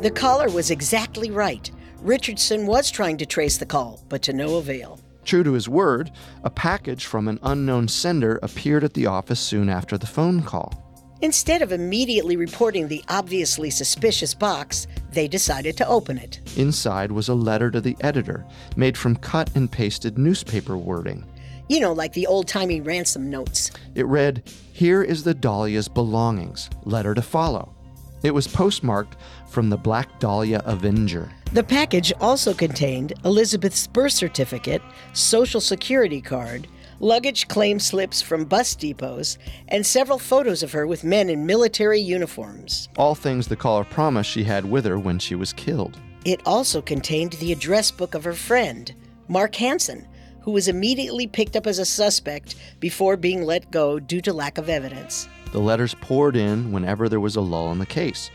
The 0.03 0.11
caller 0.11 0.49
was 0.49 0.71
exactly 0.71 1.31
right. 1.31 1.71
Richardson 2.00 2.66
was 2.66 2.90
trying 2.90 3.19
to 3.19 3.26
trace 3.26 3.59
the 3.59 3.66
call, 3.66 4.02
but 4.09 4.23
to 4.23 4.33
no 4.33 4.57
avail. 4.57 4.99
True 5.25 5.45
to 5.45 5.52
his 5.52 5.69
word, 5.69 6.11
a 6.45 6.50
package 6.50 7.04
from 7.04 7.28
an 7.28 7.38
unknown 7.42 7.88
sender 7.88 8.38
appeared 8.42 8.85
at 8.85 8.95
the 8.95 9.07
office 9.07 9.38
soon 9.38 9.69
after 9.69 9.99
the 9.99 10.07
phone 10.07 10.42
call. 10.42 10.87
Instead 11.21 11.61
of 11.61 11.73
immediately 11.73 12.37
reporting 12.37 12.88
the 12.88 13.04
obviously 13.11 13.69
suspicious 13.69 14.33
box, 14.33 14.87
they 15.12 15.28
decided 15.28 15.76
to 15.76 15.87
open 15.87 16.16
it. 16.16 16.40
Inside 16.57 17.12
was 17.12 17.28
a 17.28 17.35
letter 17.35 17.71
to 17.71 17.83
the 17.83 17.97
editor, 18.00 18.47
made 18.76 18.97
from 18.97 19.16
cut 19.16 19.54
and 19.54 19.71
pasted 19.71 20.16
newspaper 20.16 20.78
wording. 20.78 21.26
You 21.69 21.80
know, 21.80 21.92
like 21.92 22.14
the 22.14 22.26
old 22.26 22.49
timey 22.49 22.80
ransom 22.80 23.28
notes. 23.28 23.71
It 23.95 24.07
read, 24.07 24.50
Here 24.73 25.02
is 25.02 25.23
the 25.23 25.35
Dahlia's 25.35 25.88
belongings. 25.88 26.71
Letter 26.85 27.14
to 27.14 27.23
follow. 27.23 27.75
It 28.23 28.35
was 28.35 28.47
postmarked 28.47 29.17
from 29.49 29.71
the 29.71 29.77
Black 29.77 30.19
Dahlia 30.19 30.62
Avenger. 30.65 31.31
The 31.53 31.65
package 31.65 32.12
also 32.21 32.55
contained 32.55 33.15
Elizabeth's 33.25 33.87
birth 33.87 34.12
certificate, 34.12 34.83
social 35.12 35.61
security 35.61 36.21
card, 36.21 36.69
luggage 37.00 37.49
claim 37.49 37.81
slips 37.81 38.21
from 38.21 38.45
bus 38.45 38.75
depots, 38.75 39.39
and 39.69 39.85
several 39.85 40.19
photos 40.19 40.62
of 40.62 40.73
her 40.73 40.87
with 40.87 41.03
men 41.03 41.31
in 41.31 41.47
military 41.47 41.99
uniforms. 41.99 42.89
All 42.97 43.15
things 43.15 43.49
the 43.49 43.57
caller 43.57 43.85
promised 43.85 44.31
she 44.31 44.45
had 44.45 44.71
with 44.71 44.85
her 44.85 44.99
when 44.99 45.19
she 45.19 45.35
was 45.35 45.53
killed. 45.53 45.99
It 46.25 46.43
also 46.45 46.83
contained 46.83 47.33
the 47.35 47.53
address 47.53 47.91
book 47.91 48.15
of 48.15 48.25
her 48.25 48.35
friend, 48.35 48.95
Mark 49.29 49.55
Hansen, 49.55 50.07
who 50.43 50.50
was 50.50 50.69
immediately 50.69 51.27
picked 51.27 51.57
up 51.57 51.67
as 51.67 51.79
a 51.79 51.85
suspect 51.85 52.57
before 52.79 53.17
being 53.17 53.45
let 53.45 53.71
go 53.71 53.99
due 53.99 54.21
to 54.21 54.33
lack 54.33 54.59
of 54.59 54.69
evidence. 54.69 55.29
The 55.52 55.59
letters 55.59 55.95
poured 56.00 56.37
in 56.37 56.71
whenever 56.71 57.09
there 57.09 57.21
was 57.21 57.37
a 57.37 57.40
lull 57.40 57.73
in 57.73 57.78
the 57.78 57.87
case, 57.87 58.30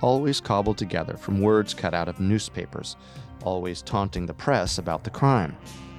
always 0.00 0.40
cobbled 0.40 0.78
together 0.78 1.16
from 1.16 1.40
words 1.40 1.74
cut 1.74 1.94
out 1.94 2.08
of 2.08 2.20
newspapers, 2.20 2.96
always 3.42 3.82
taunting 3.82 4.26
the 4.26 4.34
press 4.34 4.78
about 4.78 5.04
the 5.04 5.10
crime. 5.10 5.56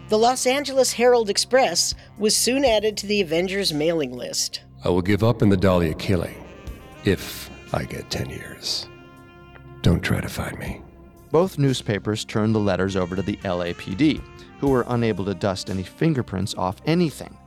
The 0.09 0.17
Los 0.17 0.45
Angeles 0.45 0.93
Herald 0.93 1.29
Express 1.29 1.93
was 2.17 2.35
soon 2.35 2.65
added 2.65 2.97
to 2.97 3.07
the 3.07 3.21
Avengers 3.21 3.73
mailing 3.73 4.11
list. 4.11 4.61
I 4.83 4.89
will 4.89 5.01
give 5.01 5.23
up 5.23 5.41
in 5.41 5.49
the 5.49 5.57
Dahlia 5.57 5.93
killing 5.93 6.35
if 7.05 7.49
I 7.73 7.83
get 7.83 8.09
10 8.09 8.29
years. 8.29 8.87
Don't 9.81 10.01
try 10.01 10.21
to 10.21 10.29
find 10.29 10.57
me. 10.59 10.81
Both 11.31 11.57
newspapers 11.57 12.25
turned 12.25 12.53
the 12.53 12.59
letters 12.59 12.95
over 12.95 13.15
to 13.15 13.21
the 13.21 13.37
LAPD, 13.37 14.21
who 14.59 14.69
were 14.69 14.85
unable 14.89 15.25
to 15.25 15.33
dust 15.33 15.69
any 15.69 15.83
fingerprints 15.83 16.53
off 16.55 16.81
anything. 16.85 17.37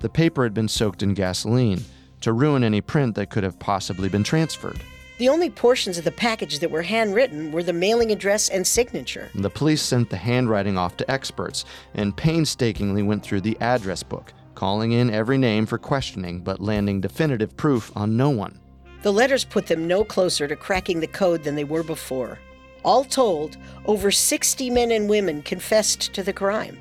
The 0.00 0.08
paper 0.08 0.42
had 0.42 0.54
been 0.54 0.68
soaked 0.68 1.02
in 1.02 1.14
gasoline 1.14 1.82
to 2.20 2.32
ruin 2.32 2.64
any 2.64 2.80
print 2.80 3.14
that 3.14 3.30
could 3.30 3.44
have 3.44 3.58
possibly 3.58 4.08
been 4.08 4.24
transferred. 4.24 4.80
The 5.18 5.28
only 5.28 5.50
portions 5.50 5.98
of 5.98 6.04
the 6.04 6.12
package 6.12 6.60
that 6.60 6.70
were 6.70 6.80
handwritten 6.80 7.52
were 7.52 7.62
the 7.62 7.74
mailing 7.74 8.10
address 8.10 8.48
and 8.48 8.66
signature. 8.66 9.28
The 9.34 9.50
police 9.50 9.82
sent 9.82 10.08
the 10.08 10.16
handwriting 10.16 10.78
off 10.78 10.96
to 10.96 11.10
experts 11.10 11.66
and 11.92 12.16
painstakingly 12.16 13.02
went 13.02 13.22
through 13.22 13.42
the 13.42 13.58
address 13.60 14.02
book, 14.02 14.32
calling 14.54 14.92
in 14.92 15.10
every 15.10 15.36
name 15.36 15.66
for 15.66 15.76
questioning 15.76 16.40
but 16.40 16.60
landing 16.60 17.02
definitive 17.02 17.54
proof 17.56 17.94
on 17.94 18.16
no 18.16 18.30
one. 18.30 18.58
The 19.02 19.12
letters 19.12 19.44
put 19.44 19.66
them 19.66 19.86
no 19.86 20.04
closer 20.04 20.48
to 20.48 20.56
cracking 20.56 21.00
the 21.00 21.06
code 21.06 21.44
than 21.44 21.54
they 21.54 21.64
were 21.64 21.82
before. 21.82 22.38
All 22.82 23.04
told, 23.04 23.58
over 23.84 24.10
60 24.10 24.70
men 24.70 24.90
and 24.90 25.08
women 25.08 25.42
confessed 25.42 26.14
to 26.14 26.22
the 26.22 26.32
crime. 26.32 26.78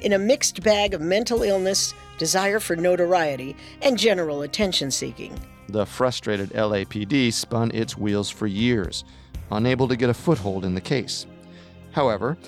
In 0.00 0.12
a 0.12 0.18
mixed 0.18 0.62
bag 0.62 0.94
of 0.94 1.00
mental 1.00 1.42
illness, 1.42 1.94
desire 2.22 2.60
for 2.60 2.76
notoriety, 2.76 3.56
and 3.82 3.98
general 3.98 4.42
attention 4.42 4.92
seeking. 4.92 5.36
The 5.68 5.84
frustrated 5.84 6.50
LAPD 6.50 7.32
spun 7.32 7.72
its 7.72 7.98
wheels 7.98 8.30
for 8.30 8.46
years, 8.46 9.02
unable 9.50 9.88
to 9.88 9.96
get 9.96 10.08
a 10.08 10.14
foothold 10.14 10.64
in 10.64 10.72
the 10.72 10.80
case. 10.80 11.26
However, 11.90 12.38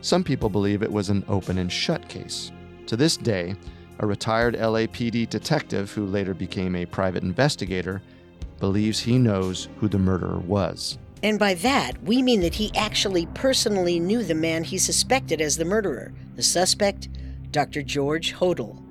some 0.00 0.24
people 0.24 0.48
believe 0.48 0.82
it 0.82 0.90
was 0.90 1.10
an 1.10 1.24
open 1.28 1.58
and 1.58 1.70
shut 1.70 2.08
case. 2.08 2.50
To 2.86 2.96
this 2.96 3.16
day, 3.16 3.54
a 4.00 4.06
retired 4.08 4.56
LAPD 4.56 5.30
detective 5.30 5.92
who 5.92 6.06
later 6.06 6.34
became 6.34 6.74
a 6.74 6.84
private 6.84 7.22
investigator 7.22 8.02
believes 8.58 8.98
he 8.98 9.16
knows 9.16 9.68
who 9.78 9.86
the 9.86 10.00
murderer 10.00 10.40
was. 10.40 10.98
And 11.22 11.38
by 11.38 11.54
that, 11.54 12.02
we 12.02 12.20
mean 12.20 12.40
that 12.40 12.54
he 12.54 12.72
actually 12.74 13.26
personally 13.26 14.00
knew 14.00 14.24
the 14.24 14.34
man 14.34 14.64
he 14.64 14.76
suspected 14.76 15.40
as 15.40 15.56
the 15.56 15.64
murderer. 15.64 16.12
The 16.34 16.42
suspect, 16.42 17.08
Dr. 17.52 17.84
George 17.84 18.34
Hodel. 18.34 18.89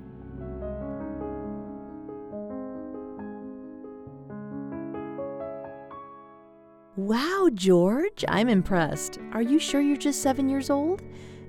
Wow, 6.96 7.48
George, 7.54 8.24
I'm 8.26 8.48
impressed. 8.48 9.20
Are 9.32 9.42
you 9.42 9.60
sure 9.60 9.80
you're 9.80 9.96
just 9.96 10.22
seven 10.22 10.48
years 10.48 10.70
old? 10.70 11.02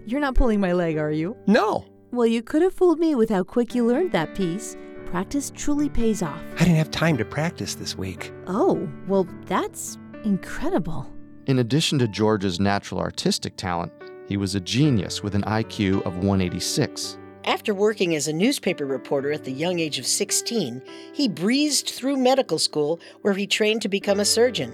You're 0.05 0.19
not 0.19 0.35
pulling 0.35 0.59
my 0.59 0.71
leg, 0.71 0.97
are 0.97 1.11
you? 1.11 1.35
No. 1.47 1.85
Well, 2.11 2.27
you 2.27 2.43
could 2.43 2.61
have 2.61 2.75
fooled 2.75 2.99
me 2.99 3.15
with 3.15 3.31
how 3.31 3.43
quick 3.43 3.73
you 3.73 3.83
learned 3.85 4.11
that 4.11 4.35
piece. 4.35 4.77
Practice 5.07 5.51
truly 5.55 5.89
pays 5.89 6.21
off. 6.21 6.39
I 6.55 6.59
didn't 6.59 6.75
have 6.75 6.91
time 6.91 7.17
to 7.17 7.25
practice 7.25 7.73
this 7.73 7.97
week. 7.97 8.31
Oh, 8.45 8.87
well, 9.07 9.27
that's 9.47 9.97
incredible. 10.23 11.11
In 11.47 11.57
addition 11.57 11.97
to 11.99 12.07
George's 12.07 12.59
natural 12.59 13.01
artistic 13.01 13.57
talent, 13.57 13.91
he 14.27 14.37
was 14.37 14.53
a 14.53 14.59
genius 14.59 15.23
with 15.23 15.33
an 15.33 15.41
IQ 15.43 16.05
of 16.05 16.17
186. 16.17 17.17
After 17.45 17.73
working 17.73 18.13
as 18.13 18.27
a 18.27 18.33
newspaper 18.33 18.85
reporter 18.85 19.31
at 19.31 19.43
the 19.43 19.51
young 19.51 19.79
age 19.79 19.97
of 19.97 20.05
16, 20.05 20.83
he 21.13 21.27
breezed 21.27 21.89
through 21.89 22.17
medical 22.17 22.59
school 22.59 22.99
where 23.23 23.33
he 23.33 23.47
trained 23.47 23.81
to 23.81 23.89
become 23.89 24.19
a 24.19 24.25
surgeon. 24.25 24.71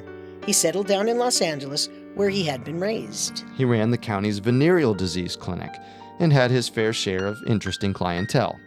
He 0.48 0.54
settled 0.54 0.88
down 0.88 1.10
in 1.10 1.18
Los 1.18 1.42
Angeles 1.42 1.90
where 2.16 2.30
he 2.30 2.44
had 2.44 2.64
been 2.64 2.80
raised. 2.80 3.44
He 3.58 3.66
ran 3.66 3.92
the 3.92 3.98
county's 3.98 4.40
venereal 4.40 4.94
disease 4.94 5.36
clinic 5.36 5.76
and 6.20 6.32
had 6.32 6.50
his 6.50 6.70
fair 6.70 6.94
share 6.94 7.28
of 7.28 7.38
interesting 7.46 7.92
clientele. 7.92 8.58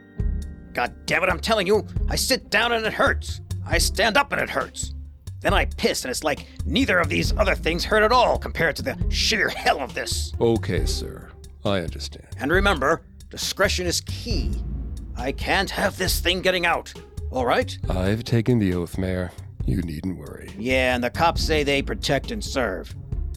God 0.75 0.95
damn 1.07 1.25
it, 1.25 1.31
I'm 1.31 1.41
telling 1.41 1.67
you, 1.67 1.87
I 2.11 2.17
sit 2.17 2.51
down 2.51 2.73
and 2.73 2.85
it 2.85 2.93
hurts. 2.93 3.41
I 3.67 3.79
stand 3.79 4.19
up 4.19 4.31
and 4.31 4.43
it 4.43 4.51
hurts. 4.51 4.93
Then 5.41 5.55
I 5.55 5.65
piss 5.65 6.05
and 6.05 6.11
it's 6.11 6.23
like 6.23 6.47
neither 6.67 6.99
of 6.99 7.09
these 7.09 7.35
other 7.39 7.55
things 7.55 7.83
hurt 7.83 8.03
at 8.03 8.13
all 8.13 8.39
compared 8.39 8.77
to 8.77 8.83
the 8.83 8.99
sheer 9.09 9.49
hell 9.49 9.81
of 9.81 9.95
this. 9.95 10.35
Okay, 10.39 10.85
sir. 10.85 11.31
I 11.65 11.79
understand. 11.79 12.27
And 12.39 12.53
remember, 12.53 13.01
discretion 13.31 13.87
is 13.87 14.03
key. 14.03 14.53
I 15.17 15.33
can't 15.33 15.71
have 15.71 15.97
this 15.97 16.21
thing 16.21 16.43
getting 16.43 16.67
out. 16.67 16.93
All 17.31 17.47
right? 17.47 17.79
I've 17.89 18.23
taken 18.23 18.59
the 18.59 18.75
oath, 18.75 18.99
Mayor. 18.99 19.33
You 19.67 19.83
needn't 19.83 20.19
worry. 20.19 20.51
Yeah, 20.59 20.95
and 20.95 21.05
the 21.05 21.11
cops 21.11 21.43
say 21.43 21.63
they 21.63 21.83
protect 21.83 22.31
and 22.31 22.43
serve. 22.43 22.95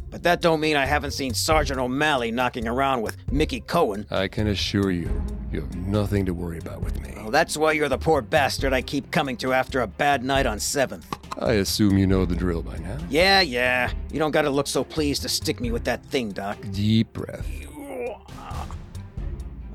But 0.10 0.24
that 0.24 0.42
don't 0.42 0.60
mean 0.60 0.76
I 0.76 0.86
haven't 0.86 1.12
seen 1.12 1.34
Sergeant 1.34 1.80
O'Malley 1.80 2.32
knocking 2.32 2.68
around 2.68 3.02
with 3.02 3.18
Mickey 3.32 3.62
Cohen. 3.62 4.06
I 4.12 4.28
can 4.28 4.48
assure 4.48 4.92
you, 4.92 5.10
you 5.52 5.62
have 5.62 5.76
nothing 5.76 6.26
to 6.28 6.34
worry 6.36 6.60
about 6.60 6.82
with 6.84 7.02
me. 7.02 7.14
Well, 7.16 7.32
that's 7.32 7.58
why 7.58 7.72
you're 7.72 7.90
the 7.90 7.98
poor 7.98 8.22
bastard 8.22 8.74
I 8.74 8.84
keep 8.84 9.10
coming 9.10 9.38
to 9.38 9.54
after 9.54 9.82
a 9.82 9.88
bad 9.88 10.24
night 10.24 10.46
on 10.46 10.60
7th. 10.60 11.06
I 11.42 11.54
assume 11.54 11.98
you 11.98 12.06
know 12.06 12.26
the 12.26 12.36
drill 12.36 12.62
by 12.62 12.78
now. 12.78 13.00
Yeah, 13.10 13.42
yeah. 13.42 13.92
You 14.12 14.20
don't 14.20 14.30
gotta 14.30 14.52
look 14.52 14.68
so 14.68 14.84
pleased 14.84 15.24
to 15.24 15.30
stick 15.30 15.60
me 15.60 15.72
with 15.72 15.84
that 15.86 16.06
thing, 16.06 16.30
Doc. 16.30 16.60
Deep 16.72 17.12
breath. 17.14 17.48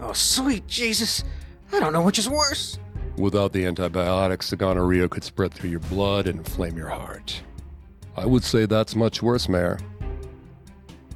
Oh, 0.00 0.12
sweet 0.12 0.69
Jesus. 0.69 1.25
I 1.73 1.81
don't 1.81 1.93
know 1.93 2.02
which 2.02 2.21
is 2.21 2.28
worse. 2.28 2.78
Without 3.18 3.52
the 3.52 3.66
antibiotics, 3.66 4.50
the 4.50 4.56
gonorrhea 4.56 5.08
could 5.08 5.25
spread 5.25 5.52
through 5.52 5.70
your 5.70 5.80
blood 5.80 6.28
and 6.28 6.38
inflame 6.38 6.76
your 6.76 6.88
heart. 6.88 7.42
I 8.16 8.25
would 8.25 8.44
say 8.44 8.64
that's 8.64 8.94
much 8.94 9.22
worse, 9.22 9.48
Mayor. 9.48 9.80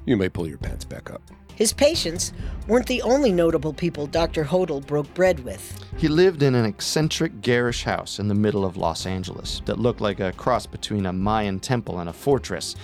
You 0.04 0.16
may 0.16 0.28
pull 0.28 0.48
your 0.48 0.58
pants 0.58 0.84
back 0.84 1.12
up. 1.12 1.22
His 1.54 1.72
patients 1.72 2.32
weren't 2.66 2.86
the 2.86 3.02
only 3.02 3.30
notable 3.30 3.72
people 3.72 4.08
Dr. 4.08 4.42
Hodel 4.42 4.84
broke 4.84 5.12
bread 5.14 5.40
with. 5.40 5.78
He 5.96 6.08
lived 6.08 6.42
in 6.42 6.56
an 6.56 6.64
eccentric, 6.64 7.40
garish 7.40 7.84
house 7.84 8.18
in 8.18 8.26
the 8.26 8.34
middle 8.34 8.64
of 8.64 8.76
Los 8.76 9.06
Angeles 9.06 9.62
that 9.66 9.78
looked 9.78 10.00
like 10.00 10.18
a 10.18 10.32
cross 10.32 10.66
between 10.66 11.06
a 11.06 11.12
Mayan 11.12 11.60
temple 11.60 12.00
and 12.00 12.08
a 12.08 12.12
fortress, 12.12 12.74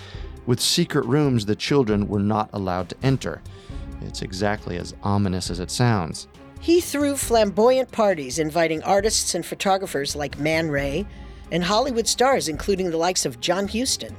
with 0.45 0.61
secret 0.61 1.05
rooms 1.05 1.45
the 1.45 1.57
children 1.57 2.07
were 2.07 2.21
not 2.21 2.49
allowed 2.53 2.87
to 2.89 2.95
enter. 3.03 3.41
It's 4.01 4.21
exactly 4.21 4.77
as 4.77 4.95
ominous 5.03 5.49
as 5.49 5.59
it 5.59 5.71
sounds. 5.71 6.27
He 6.61 6.81
threw 6.81 7.15
flamboyant 7.15 7.91
parties 7.91 8.37
inviting 8.37 8.83
artists 8.83 9.33
and 9.33 9.45
photographers 9.45 10.15
like 10.15 10.39
Man 10.39 10.69
Ray 10.69 11.05
and 11.51 11.63
Hollywood 11.63 12.07
stars, 12.07 12.49
including 12.49 12.91
the 12.91 12.97
likes 12.97 13.25
of 13.25 13.39
John 13.39 13.67
Huston. 13.67 14.15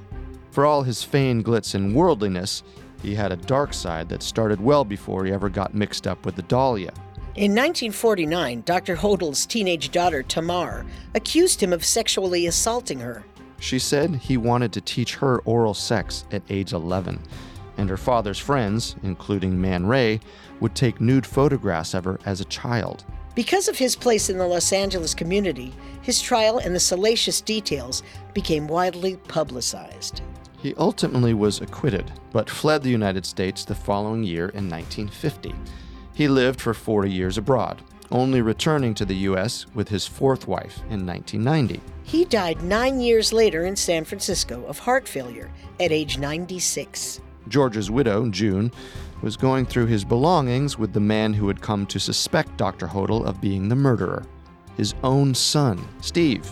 For 0.51 0.65
all 0.65 0.83
his 0.83 1.03
feigned 1.03 1.45
glitz 1.45 1.75
and 1.75 1.95
worldliness, 1.95 2.63
he 3.03 3.15
had 3.15 3.31
a 3.31 3.37
dark 3.37 3.75
side 3.75 4.09
that 4.09 4.23
started 4.23 4.61
well 4.61 4.85
before 4.85 5.25
he 5.25 5.33
ever 5.33 5.49
got 5.49 5.75
mixed 5.75 6.07
up 6.07 6.25
with 6.25 6.35
the 6.35 6.43
Dahlia. 6.43 6.93
In 7.37 7.53
1949, 7.53 8.63
Dr. 8.67 8.97
Hodel's 8.97 9.47
teenage 9.47 9.91
daughter, 9.91 10.23
Tamar, 10.23 10.85
accused 11.15 11.63
him 11.63 11.73
of 11.73 11.85
sexually 11.85 12.47
assaulting 12.47 12.99
her. 13.01 13.25
She 13.61 13.79
said 13.79 14.17
he 14.17 14.37
wanted 14.37 14.73
to 14.73 14.81
teach 14.81 15.15
her 15.17 15.39
oral 15.41 15.75
sex 15.75 16.25
at 16.33 16.43
age 16.49 16.73
11, 16.73 17.21
and 17.81 17.89
her 17.89 17.97
father's 17.97 18.39
friends, 18.39 18.95
including 19.03 19.59
Man 19.59 19.87
Ray, 19.87 20.21
would 20.61 20.75
take 20.75 21.01
nude 21.01 21.27
photographs 21.27 21.95
of 21.95 22.05
her 22.05 22.21
as 22.27 22.41
a 22.41 22.45
child. 22.45 23.05
Because 23.35 23.69
of 23.69 23.79
his 23.79 23.97
place 23.97 24.29
in 24.29 24.37
the 24.37 24.47
Los 24.47 24.71
Angeles 24.73 25.15
community, 25.15 25.73
his 26.03 26.21
trial 26.21 26.59
and 26.59 26.75
the 26.75 26.81
salacious 26.81 27.41
details 27.41 28.03
became 28.35 28.69
widely 28.69 29.17
publicized. 29.17 30.21
He 30.59 30.75
ultimately 30.75 31.33
was 31.33 31.63
acquitted, 31.63 32.13
but 32.33 32.51
fled 32.51 32.83
the 32.83 32.91
United 32.91 33.25
States 33.25 33.65
the 33.65 33.75
following 33.75 34.25
year 34.25 34.51
in 34.51 34.69
1950. 34.69 35.55
He 36.13 36.29
lived 36.29 36.61
for 36.61 36.75
40 36.75 37.11
years 37.11 37.39
abroad, 37.39 37.81
only 38.11 38.43
returning 38.43 38.93
to 38.95 39.07
the 39.07 39.17
U.S. 39.31 39.65
with 39.73 39.89
his 39.89 40.07
fourth 40.07 40.47
wife 40.47 40.81
in 40.91 41.07
1990. 41.07 41.81
He 42.03 42.27
died 42.27 42.63
nine 42.63 43.01
years 43.01 43.33
later 43.33 43.65
in 43.65 43.77
San 43.77 44.05
Francisco 44.05 44.67
of 44.67 44.81
heart 44.81 45.09
failure 45.09 45.51
at 45.79 45.93
age 45.93 46.19
96. 46.19 47.23
George's 47.51 47.91
widow, 47.91 48.31
June, 48.31 48.73
was 49.21 49.37
going 49.37 49.67
through 49.67 49.87
his 49.87 50.05
belongings 50.05 50.79
with 50.79 50.95
the 50.95 51.01
man 51.01 51.35
who 51.35 51.49
had 51.49 51.61
come 51.61 51.85
to 51.87 52.01
suspect 52.01 52.57
Dr. 52.57 52.87
Hodel 52.87 53.27
of 53.27 53.41
being 53.41 53.69
the 53.69 53.77
murderer 53.77 54.25
his 54.77 54.95
own 55.05 55.35
son, 55.35 55.87
Steve. 56.01 56.51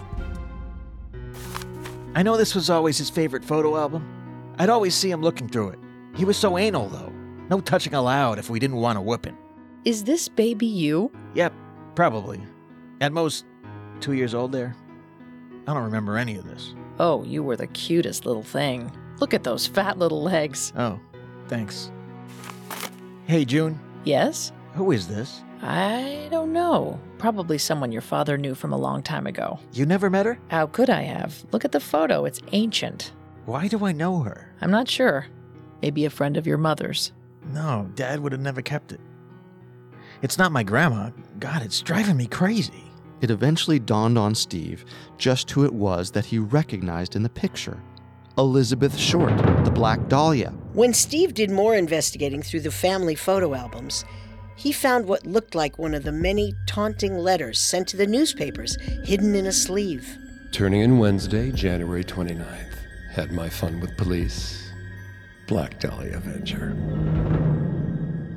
I 2.14 2.22
know 2.22 2.36
this 2.36 2.54
was 2.54 2.68
always 2.68 2.98
his 2.98 3.08
favorite 3.08 3.42
photo 3.42 3.78
album. 3.78 4.06
I'd 4.58 4.68
always 4.68 4.94
see 4.94 5.10
him 5.10 5.22
looking 5.22 5.48
through 5.48 5.70
it. 5.70 5.78
He 6.14 6.26
was 6.26 6.36
so 6.36 6.58
anal, 6.58 6.88
though. 6.90 7.10
No 7.48 7.60
touching 7.60 7.94
allowed 7.94 8.38
if 8.38 8.50
we 8.50 8.58
didn't 8.58 8.76
want 8.76 8.98
a 8.98 9.00
whipping. 9.00 9.38
Is 9.86 10.04
this 10.04 10.28
baby 10.28 10.66
you? 10.66 11.10
Yep, 11.34 11.54
probably. 11.94 12.42
At 13.00 13.12
most, 13.12 13.46
two 14.00 14.12
years 14.12 14.34
old 14.34 14.52
there. 14.52 14.76
I 15.66 15.72
don't 15.72 15.84
remember 15.84 16.18
any 16.18 16.36
of 16.36 16.44
this. 16.44 16.74
Oh, 16.98 17.24
you 17.24 17.42
were 17.42 17.56
the 17.56 17.68
cutest 17.68 18.26
little 18.26 18.42
thing. 18.42 18.92
Look 19.20 19.34
at 19.34 19.44
those 19.44 19.66
fat 19.66 19.98
little 19.98 20.22
legs. 20.22 20.72
Oh, 20.76 20.98
thanks. 21.48 21.90
Hey, 23.26 23.44
June. 23.44 23.78
Yes? 24.04 24.52
Who 24.74 24.92
is 24.92 25.08
this? 25.08 25.42
I 25.60 26.28
don't 26.30 26.52
know. 26.52 27.00
Probably 27.18 27.58
someone 27.58 27.90
your 27.90 28.02
father 28.02 28.38
knew 28.38 28.54
from 28.54 28.72
a 28.72 28.78
long 28.78 29.02
time 29.02 29.26
ago. 29.26 29.58
You 29.72 29.86
never 29.86 30.08
met 30.08 30.26
her? 30.26 30.38
How 30.48 30.66
could 30.66 30.88
I 30.88 31.02
have? 31.02 31.44
Look 31.50 31.64
at 31.64 31.72
the 31.72 31.80
photo, 31.80 32.24
it's 32.24 32.40
ancient. 32.52 33.12
Why 33.44 33.66
do 33.66 33.84
I 33.84 33.92
know 33.92 34.20
her? 34.20 34.54
I'm 34.60 34.70
not 34.70 34.88
sure. 34.88 35.26
Maybe 35.82 36.04
a 36.04 36.10
friend 36.10 36.36
of 36.36 36.46
your 36.46 36.58
mother's. 36.58 37.12
No, 37.52 37.90
Dad 37.94 38.20
would 38.20 38.32
have 38.32 38.40
never 38.40 38.62
kept 38.62 38.92
it. 38.92 39.00
It's 40.22 40.38
not 40.38 40.52
my 40.52 40.62
grandma. 40.62 41.10
God, 41.38 41.62
it's 41.62 41.80
driving 41.80 42.16
me 42.16 42.26
crazy. 42.26 42.84
It 43.20 43.30
eventually 43.30 43.78
dawned 43.78 44.18
on 44.18 44.34
Steve 44.34 44.84
just 45.16 45.50
who 45.50 45.64
it 45.64 45.72
was 45.72 46.10
that 46.12 46.26
he 46.26 46.38
recognized 46.38 47.16
in 47.16 47.22
the 47.22 47.28
picture 47.28 47.80
Elizabeth 48.38 48.96
Short, 48.96 49.36
the 49.64 49.70
Black 49.70 50.08
Dahlia. 50.08 50.50
When 50.72 50.94
Steve 50.94 51.34
did 51.34 51.50
more 51.50 51.74
investigating 51.74 52.40
through 52.40 52.60
the 52.60 52.70
family 52.70 53.16
photo 53.16 53.52
albums, 53.52 54.04
he 54.54 54.70
found 54.70 55.06
what 55.06 55.26
looked 55.26 55.56
like 55.56 55.76
one 55.76 55.92
of 55.92 56.04
the 56.04 56.12
many 56.12 56.54
taunting 56.66 57.18
letters 57.18 57.58
sent 57.58 57.88
to 57.88 57.96
the 57.96 58.06
newspapers 58.06 58.76
hidden 59.02 59.34
in 59.34 59.46
a 59.46 59.52
sleeve. 59.52 60.16
Turning 60.52 60.82
in 60.82 60.98
Wednesday, 60.98 61.50
January 61.50 62.04
29th. 62.04 62.76
Had 63.12 63.32
my 63.32 63.48
fun 63.48 63.80
with 63.80 63.96
police. 63.96 64.70
Black 65.48 65.80
Dahlia 65.80 66.18
Avenger. 66.18 66.76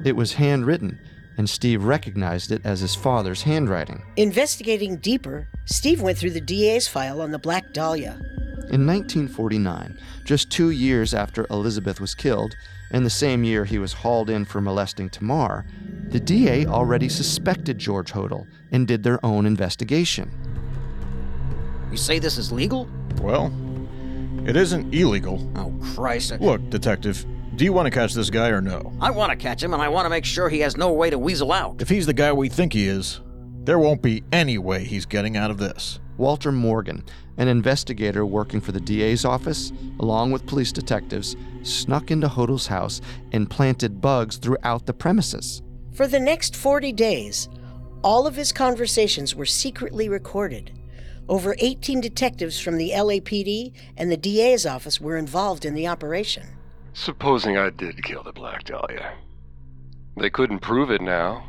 It 0.04 0.16
was 0.16 0.34
handwritten, 0.34 1.00
and 1.38 1.48
Steve 1.48 1.84
recognized 1.84 2.52
it 2.52 2.62
as 2.64 2.80
his 2.80 2.96
father's 2.96 3.44
handwriting. 3.44 4.02
Investigating 4.18 4.98
deeper, 4.98 5.48
Steve 5.66 6.02
went 6.02 6.18
through 6.18 6.32
the 6.32 6.42
DA's 6.42 6.88
file 6.88 7.22
on 7.22 7.30
the 7.30 7.38
Black 7.38 7.72
Dahlia. 7.72 8.20
In 8.70 8.88
1949, 8.88 9.98
just 10.24 10.50
two 10.50 10.70
years 10.70 11.14
after 11.14 11.46
Elizabeth 11.50 12.00
was 12.00 12.16
killed, 12.16 12.56
and 12.92 13.06
the 13.06 13.10
same 13.10 13.44
year 13.44 13.66
he 13.66 13.80
was 13.80 13.94
hauled 13.94 14.30
in 14.30 14.46
for 14.46 14.62
molesting 14.62 15.10
Tamar, 15.10 15.66
the 16.10 16.20
DA 16.20 16.66
already 16.66 17.10
suspected 17.10 17.78
George 17.78 18.12
Hodel 18.12 18.46
and 18.72 18.88
did 18.88 19.04
their 19.04 19.24
own 19.26 19.46
investigation. 19.46 20.32
You 21.92 21.98
say 21.98 22.20
this 22.20 22.38
is 22.38 22.52
legal? 22.52 22.88
Well, 23.22 23.52
it 24.46 24.56
isn't 24.56 24.94
illegal. 24.94 25.52
Oh, 25.56 25.74
Christ. 25.94 26.40
Look, 26.40 26.70
Detective, 26.70 27.26
do 27.56 27.66
you 27.66 27.74
want 27.74 27.88
to 27.88 27.92
catch 27.92 28.14
this 28.14 28.30
guy 28.30 28.50
or 28.50 28.62
no? 28.62 28.94
I 29.02 29.12
want 29.12 29.32
to 29.32 29.36
catch 29.36 29.62
him, 29.62 29.74
and 29.74 29.82
I 29.82 29.90
want 29.90 30.06
to 30.06 30.10
make 30.10 30.26
sure 30.26 30.48
he 30.48 30.60
has 30.62 30.78
no 30.78 30.94
way 30.94 31.10
to 31.10 31.20
weasel 31.20 31.52
out. 31.52 31.82
If 31.82 31.90
he's 31.90 32.06
the 32.06 32.14
guy 32.14 32.32
we 32.32 32.48
think 32.48 32.74
he 32.74 32.88
is, 32.88 33.20
there 33.64 33.78
won't 33.78 34.02
be 34.02 34.24
any 34.32 34.58
way 34.58 34.84
he's 34.84 35.06
getting 35.06 35.38
out 35.38 35.52
of 35.52 35.58
this. 35.58 36.00
Walter 36.22 36.52
Morgan, 36.52 37.04
an 37.38 37.48
investigator 37.48 38.28
working 38.28 38.62
for 38.62 38.72
the 38.72 38.80
DA's 38.80 39.26
office, 39.26 39.74
along 40.00 40.32
with 40.32 40.46
police 40.46 40.72
detectives, 40.72 41.36
snuck 41.64 42.12
into 42.12 42.28
Hodel's 42.28 42.68
house 42.68 43.02
and 43.32 43.50
planted 43.50 44.02
bugs 44.02 44.38
throughout 44.38 44.86
the 44.86 44.94
premises. 44.94 45.64
For 45.94 46.06
the 46.06 46.20
next 46.20 46.56
40 46.56 46.92
days, 46.92 47.50
all 48.04 48.28
of 48.28 48.36
his 48.36 48.52
conversations 48.52 49.34
were 49.34 49.48
secretly 49.48 50.10
recorded. 50.10 50.72
Over 51.28 51.56
18 51.58 52.02
detectives 52.02 52.60
from 52.60 52.78
the 52.78 52.92
LAPD 52.92 53.74
and 53.98 54.12
the 54.12 54.16
DA's 54.16 54.68
office 54.68 55.02
were 55.02 55.18
involved 55.18 55.66
in 55.66 55.74
the 55.74 55.88
operation. 55.88 56.46
Supposing 56.94 57.58
I 57.58 57.72
did 57.72 58.04
kill 58.04 58.22
the 58.22 58.32
Black 58.32 58.66
Dahlia. 58.66 59.14
They 60.18 60.30
couldn't 60.30 60.60
prove 60.60 60.92
it 60.92 61.02
now. 61.02 61.48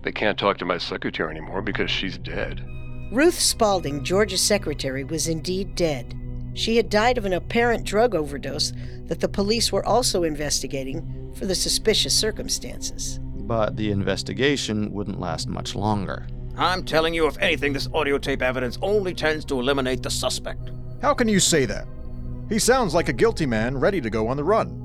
They 0.00 0.12
can't 0.12 0.38
talk 0.38 0.56
to 0.58 0.64
my 0.64 0.78
secretary 0.78 1.30
anymore 1.30 1.60
because 1.60 1.90
she's 1.90 2.16
dead. 2.16 2.66
Ruth 3.12 3.38
Spaulding, 3.38 4.02
George's 4.02 4.40
secretary, 4.40 5.04
was 5.04 5.28
indeed 5.28 5.76
dead. 5.76 6.18
She 6.54 6.76
had 6.76 6.90
died 6.90 7.18
of 7.18 7.24
an 7.24 7.34
apparent 7.34 7.84
drug 7.84 8.16
overdose 8.16 8.72
that 9.04 9.20
the 9.20 9.28
police 9.28 9.70
were 9.70 9.86
also 9.86 10.24
investigating 10.24 11.32
for 11.36 11.46
the 11.46 11.54
suspicious 11.54 12.18
circumstances. 12.18 13.20
But 13.22 13.76
the 13.76 13.92
investigation 13.92 14.92
wouldn't 14.92 15.20
last 15.20 15.46
much 15.46 15.76
longer. 15.76 16.26
I'm 16.56 16.82
telling 16.82 17.14
you, 17.14 17.28
if 17.28 17.38
anything, 17.38 17.72
this 17.72 17.88
audio 17.94 18.18
tape 18.18 18.42
evidence 18.42 18.76
only 18.82 19.14
tends 19.14 19.44
to 19.46 19.60
eliminate 19.60 20.02
the 20.02 20.10
suspect. 20.10 20.70
How 21.00 21.14
can 21.14 21.28
you 21.28 21.38
say 21.38 21.64
that? 21.66 21.86
He 22.48 22.58
sounds 22.58 22.92
like 22.92 23.08
a 23.08 23.12
guilty 23.12 23.46
man 23.46 23.78
ready 23.78 24.00
to 24.00 24.10
go 24.10 24.26
on 24.26 24.36
the 24.36 24.42
run. 24.44 24.82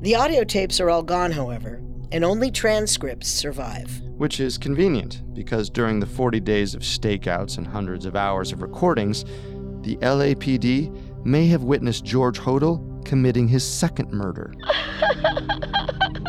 The 0.00 0.16
audio 0.16 0.42
tapes 0.42 0.80
are 0.80 0.90
all 0.90 1.02
gone, 1.04 1.30
however, 1.30 1.80
and 2.12 2.24
only 2.24 2.50
transcripts 2.50 3.28
survive. 3.28 4.00
Which 4.16 4.40
is 4.40 4.58
convenient, 4.58 5.22
because 5.34 5.70
during 5.70 6.00
the 6.00 6.06
40 6.06 6.40
days 6.40 6.74
of 6.74 6.82
stakeouts 6.82 7.58
and 7.58 7.66
hundreds 7.66 8.06
of 8.06 8.16
hours 8.16 8.52
of 8.52 8.62
recordings, 8.62 9.24
the 9.82 9.96
LAPD 9.96 11.24
may 11.24 11.46
have 11.46 11.62
witnessed 11.64 12.04
George 12.04 12.38
Hodel 12.38 13.04
committing 13.04 13.48
his 13.48 13.66
second 13.66 14.12
murder. 14.12 14.54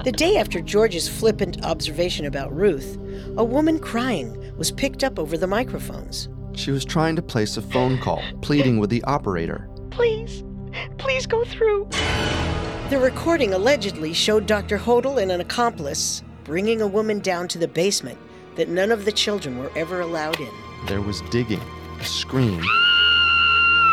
The 0.05 0.11
day 0.11 0.38
after 0.38 0.61
George's 0.61 1.09
flippant 1.09 1.65
observation 1.65 2.27
about 2.27 2.55
Ruth, 2.55 2.95
a 3.38 3.43
woman 3.43 3.79
crying 3.79 4.55
was 4.55 4.71
picked 4.71 5.03
up 5.03 5.17
over 5.17 5.35
the 5.35 5.47
microphones. 5.47 6.29
She 6.53 6.69
was 6.69 6.85
trying 6.85 7.15
to 7.15 7.23
place 7.23 7.57
a 7.57 7.61
phone 7.63 7.97
call, 7.97 8.21
pleading 8.43 8.77
with 8.77 8.91
the 8.91 9.03
operator. 9.05 9.67
Please, 9.89 10.43
please 10.99 11.25
go 11.25 11.43
through. 11.45 11.89
The 12.91 13.00
recording 13.00 13.52
allegedly 13.52 14.13
showed 14.13 14.45
Dr. 14.45 14.78
Hodel 14.78 15.19
and 15.19 15.32
an 15.32 15.41
accomplice 15.41 16.21
bringing 16.43 16.82
a 16.82 16.88
woman 16.88 17.17
down 17.17 17.48
to 17.48 17.58
the 17.58 17.67
basement 17.67 18.19
that 18.58 18.69
none 18.69 18.91
of 18.91 19.06
the 19.06 19.12
children 19.12 19.58
were 19.58 19.71
ever 19.76 20.02
allowed 20.02 20.39
in. 20.39 20.52
There 20.86 21.02
was 21.02 21.21
digging, 21.32 21.62
a 22.00 22.06
scream, 22.06 22.63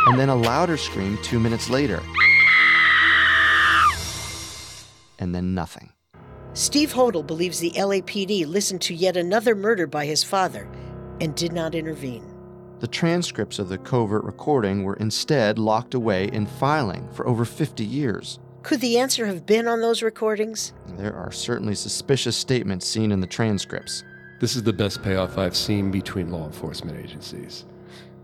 and 0.09 0.19
then 0.19 0.29
a 0.29 0.37
louder 0.37 0.77
scream 0.77 1.19
two 1.23 1.41
minutes 1.41 1.71
later. 1.71 2.03
And 5.19 5.35
then 5.35 5.55
nothing. 5.55 5.91
Steve 6.53 6.93
Hodel 6.93 7.27
believes 7.27 7.61
the 7.61 7.71
LAPD 7.71 8.47
listened 8.47 8.83
to 8.83 8.95
yet 8.95 9.17
another 9.17 9.55
murder 9.55 9.87
by 9.87 10.05
his 10.05 10.23
father 10.23 10.71
and 11.19 11.35
did 11.35 11.55
not 11.55 11.75
intervene. 11.75 12.31
The 12.81 12.89
transcripts 12.89 13.59
of 13.59 13.71
the 13.71 13.79
covert 13.79 14.25
recording 14.25 14.85
were 14.85 14.97
instead 14.97 15.59
locked 15.59 15.95
away 15.95 16.27
in 16.27 16.45
filing 16.45 17.09
for 17.15 17.27
over 17.27 17.47
50 17.47 17.87
years. 17.87 18.39
Could 18.63 18.81
the 18.81 18.99
answer 18.99 19.27
have 19.27 19.45
been 19.45 19.67
on 19.67 19.81
those 19.81 20.03
recordings? 20.03 20.73
There 20.97 21.15
are 21.15 21.33
certainly 21.33 21.75
suspicious 21.75 22.37
statements 22.37 22.87
seen 22.87 23.11
in 23.11 23.21
the 23.21 23.27
transcripts. 23.27 24.05
This 24.41 24.55
is 24.55 24.63
the 24.63 24.73
best 24.73 25.03
payoff 25.03 25.37
I've 25.37 25.57
seen 25.57 25.91
between 25.91 26.31
law 26.31 26.47
enforcement 26.47 26.99
agencies. 26.99 27.65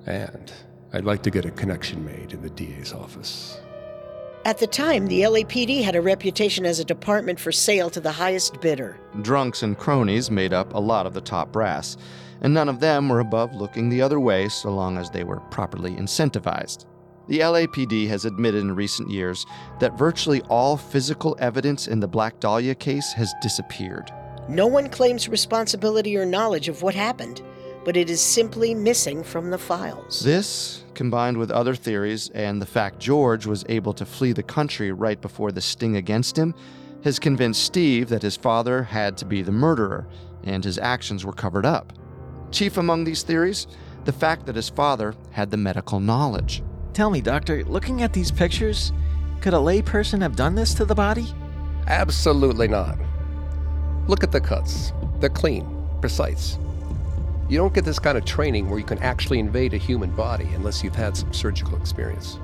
And 0.07 0.53
I'd 0.93 1.05
like 1.05 1.23
to 1.25 1.31
get 1.31 1.45
a 1.45 1.51
connection 1.51 2.05
made 2.05 2.33
in 2.33 2.41
the 2.41 2.51
DA's 2.51 2.93
office. 2.93 3.61
At 4.45 4.59
the 4.59 4.67
time, 4.67 5.09
the 5.09 5.23
LAPD 5.23 5.83
had 5.83 5.97
a 5.97 6.01
reputation 6.01 6.65
as 6.65 6.79
a 6.79 6.85
department 6.85 7.41
for 7.41 7.53
sale 7.53 7.91
to 7.91 8.01
the 8.01 8.13
highest 8.13 8.61
bidder. 8.61 8.99
Drunks 9.23 9.63
and 9.63 9.77
cronies 9.77 10.31
made 10.31 10.53
up 10.53 10.73
a 10.73 10.79
lot 10.79 11.07
of 11.07 11.15
the 11.15 11.21
top 11.21 11.53
brass, 11.53 11.97
and 12.41 12.55
none 12.55 12.69
of 12.69 12.81
them 12.81 13.09
were 13.09 13.21
above 13.21 13.55
looking 13.55 13.89
the 13.89 14.01
other 14.01 14.21
way 14.21 14.49
so 14.49 14.71
long 14.71 14.97
as 14.97 15.11
they 15.11 15.25
were 15.25 15.41
properly 15.41 15.95
incentivized. 15.97 16.87
The 17.29 17.41
LAPD 17.41 18.09
has 18.09 18.25
admitted 18.25 18.63
in 18.63 18.75
recent 18.75 19.11
years 19.11 19.47
that 19.81 19.99
virtually 19.99 20.41
all 20.49 20.79
physical 20.79 21.37
evidence 21.39 21.87
in 21.87 22.01
the 22.01 22.09
Black 22.09 22.41
Dahlia 22.41 22.75
case 22.75 23.13
has 23.13 23.35
disappeared. 23.43 24.11
No 24.49 24.67
one 24.67 24.89
claims 24.89 25.29
responsibility 25.29 26.17
or 26.17 26.25
knowledge 26.25 26.69
of 26.69 26.81
what 26.81 26.95
happened, 26.95 27.43
but 27.85 27.99
it 27.99 28.09
is 28.09 28.23
simply 28.23 28.75
missing 28.75 29.23
from 29.23 29.51
the 29.51 29.59
files. 29.59 30.21
This, 30.21 30.85
combined 30.95 31.37
with 31.37 31.51
other 31.51 31.75
theories 31.75 32.31
and 32.31 32.63
the 32.63 32.67
fact 32.67 32.99
George 32.99 33.45
was 33.45 33.65
able 33.69 33.93
to 33.93 34.07
flee 34.07 34.33
the 34.33 34.43
country 34.43 34.91
right 34.91 35.21
before 35.21 35.53
the 35.53 35.61
sting 35.61 35.97
against 35.97 36.37
him, 36.37 36.55
has 37.05 37.19
convinced 37.19 37.63
Steve 37.63 38.09
that 38.09 38.23
his 38.23 38.37
father 38.37 38.83
had 38.83 39.19
to 39.19 39.27
be 39.27 39.43
the 39.43 39.53
murderer 39.53 40.09
and 40.45 40.65
his 40.65 40.79
actions 40.79 41.27
were 41.27 41.33
covered 41.33 41.67
up. 41.67 41.93
Chief 42.51 42.79
among 42.79 43.05
these 43.05 43.23
theories, 43.23 43.67
the 44.05 44.13
fact 44.13 44.47
that 44.47 44.57
his 44.57 44.71
father 44.71 45.15
had 45.31 45.51
the 45.51 45.57
medical 45.59 46.01
knowledge. 46.01 46.63
Tell 46.99 47.11
me, 47.11 47.21
Doctor, 47.21 47.63
looking 47.63 48.03
at 48.03 48.13
these 48.13 48.33
pictures, 48.33 48.93
could 49.41 49.55
a 49.55 49.57
layperson 49.57 50.21
have 50.21 50.35
done 50.35 50.57
this 50.57 50.75
to 50.75 50.85
the 50.85 50.97
body? 50.97 51.33
Absolutely 51.87 52.67
not. 52.67 52.99
Look 54.09 54.25
at 54.25 54.33
the 54.33 54.41
cuts. 54.41 54.93
They're 55.21 55.29
clean, 55.29 55.65
precise. 56.01 56.59
You 57.49 57.57
don't 57.57 57.73
get 57.73 57.85
this 57.85 58.01
kind 58.01 58.19
of 58.19 58.25
training 58.25 58.69
where 58.69 58.81
you 58.81 58.85
can 58.85 58.99
actually 58.99 59.39
invade 59.39 59.75
a 59.75 59.77
human 59.77 60.11
body 60.11 60.49
unless 60.57 60.83
you've 60.83 60.97
had 60.97 61.17
some 61.17 61.33
surgical 61.33 61.77
experience. 61.77 62.41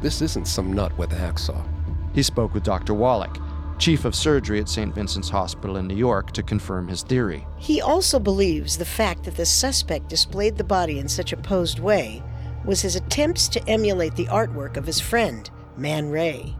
This 0.00 0.22
isn't 0.22 0.46
some 0.46 0.72
nut 0.72 0.96
with 0.96 1.12
a 1.12 1.16
hacksaw. 1.16 1.66
He 2.14 2.22
spoke 2.22 2.54
with 2.54 2.62
Dr. 2.62 2.94
Wallach, 2.94 3.38
chief 3.76 4.04
of 4.04 4.14
surgery 4.14 4.60
at 4.60 4.68
St. 4.68 4.94
Vincent's 4.94 5.30
Hospital 5.30 5.78
in 5.78 5.88
New 5.88 5.96
York, 5.96 6.30
to 6.34 6.44
confirm 6.44 6.86
his 6.86 7.02
theory. 7.02 7.44
He 7.56 7.80
also 7.80 8.20
believes 8.20 8.78
the 8.78 8.84
fact 8.84 9.24
that 9.24 9.34
the 9.34 9.46
suspect 9.46 10.08
displayed 10.08 10.58
the 10.58 10.62
body 10.62 11.00
in 11.00 11.08
such 11.08 11.32
a 11.32 11.36
posed 11.36 11.80
way 11.80 12.22
was 12.64 12.80
his 12.80 12.96
attempts 12.96 13.48
to 13.48 13.68
emulate 13.68 14.14
the 14.14 14.26
artwork 14.26 14.76
of 14.76 14.86
his 14.86 15.00
friend, 15.00 15.50
Man 15.76 16.08
Ray. 16.10 16.54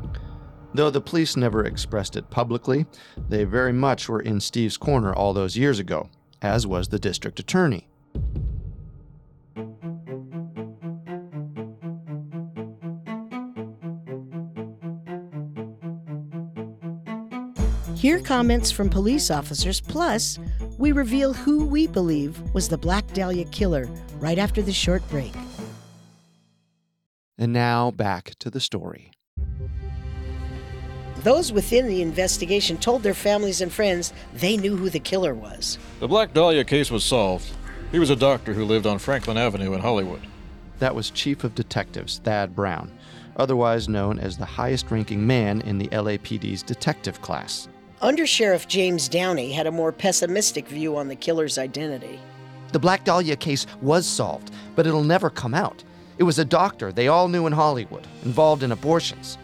Though 0.75 0.91
the 0.91 1.01
police 1.01 1.37
never 1.37 1.65
expressed 1.65 2.17
it 2.17 2.31
publicly, 2.31 2.87
they 3.29 3.45
very 3.45 3.73
much 3.73 4.09
were 4.09 4.21
in 4.21 4.41
Steve's 4.41 4.77
corner 4.77 5.13
all 5.13 5.33
those 5.33 5.57
years 5.57 5.79
ago, 5.79 6.09
as 6.41 6.67
was 6.67 6.89
the 6.89 6.99
district 6.99 7.39
attorney. 7.39 7.89
Hear 17.95 18.19
comments 18.19 18.73
from 18.73 18.91
police 18.91 19.31
officers, 19.31 19.81
plus, 19.81 20.37
we 20.77 20.91
reveal 20.91 21.33
who 21.33 21.65
we 21.67 21.87
believe 21.87 22.41
was 22.53 22.67
the 22.67 22.77
Black 22.77 23.07
Dahlia 23.13 23.45
killer 23.45 23.87
right 24.19 24.39
after 24.39 24.61
the 24.61 24.73
short 24.73 25.09
break. 25.09 25.33
And 27.39 27.53
now 27.53 27.91
back 27.91 28.35
to 28.41 28.51
the 28.51 28.61
story. 28.61 29.11
Those 31.23 31.53
within 31.53 31.87
the 31.87 32.03
investigation 32.03 32.77
told 32.77 33.03
their 33.03 33.15
families 33.15 33.61
and 33.61 33.73
friends 33.73 34.13
they 34.35 34.57
knew 34.57 34.77
who 34.77 34.91
the 34.91 34.99
killer 34.99 35.35
was. 35.35 35.79
The 36.01 36.09
Black 36.09 36.35
Dahlia 36.35 36.65
case 36.65 36.91
was 36.91 37.05
solved. 37.05 37.49
He 37.93 37.99
was 37.99 38.11
a 38.11 38.17
doctor 38.17 38.55
who 38.55 38.65
lived 38.65 38.87
on 38.87 38.99
Franklin 38.99 39.37
Avenue 39.39 39.73
in 39.73 39.81
Hollywood. 39.81 40.23
That 40.81 40.95
was 40.95 41.11
Chief 41.11 41.45
of 41.45 41.55
Detectives 41.55 42.19
Thad 42.25 42.57
Brown, 42.57 42.91
otherwise 43.37 43.89
known 43.89 44.19
as 44.19 44.37
the 44.37 44.45
highest 44.45 44.91
ranking 44.91 45.25
man 45.25 45.61
in 45.61 45.79
the 45.79 45.89
LAPD's 45.89 46.63
detective 46.63 47.23
class. 47.23 47.69
Under 48.01 48.27
Sheriff 48.27 48.67
James 48.67 49.09
Downey 49.09 49.53
had 49.53 49.69
a 49.69 49.71
more 49.71 49.93
pessimistic 49.93 50.67
view 50.67 50.97
on 50.97 51.07
the 51.07 51.15
killer's 51.15 51.57
identity. 51.57 52.19
The 52.73 52.81
Black 52.81 53.05
Dahlia 53.05 53.37
case 53.37 53.65
was 53.81 54.07
solved, 54.07 54.51
but 54.75 54.89
it'll 54.89 55.05
never 55.05 55.31
come 55.31 55.55
out. 55.55 55.85
It 56.19 56.25
was 56.25 56.39
a 56.39 56.45
doctor 56.45 56.93
they 56.93 57.09
all 57.09 57.29
knew 57.29 57.47
in 57.47 57.53
Hollywood, 57.53 58.07
involved 58.25 58.63
in 58.63 58.73
abortions. 58.73 59.39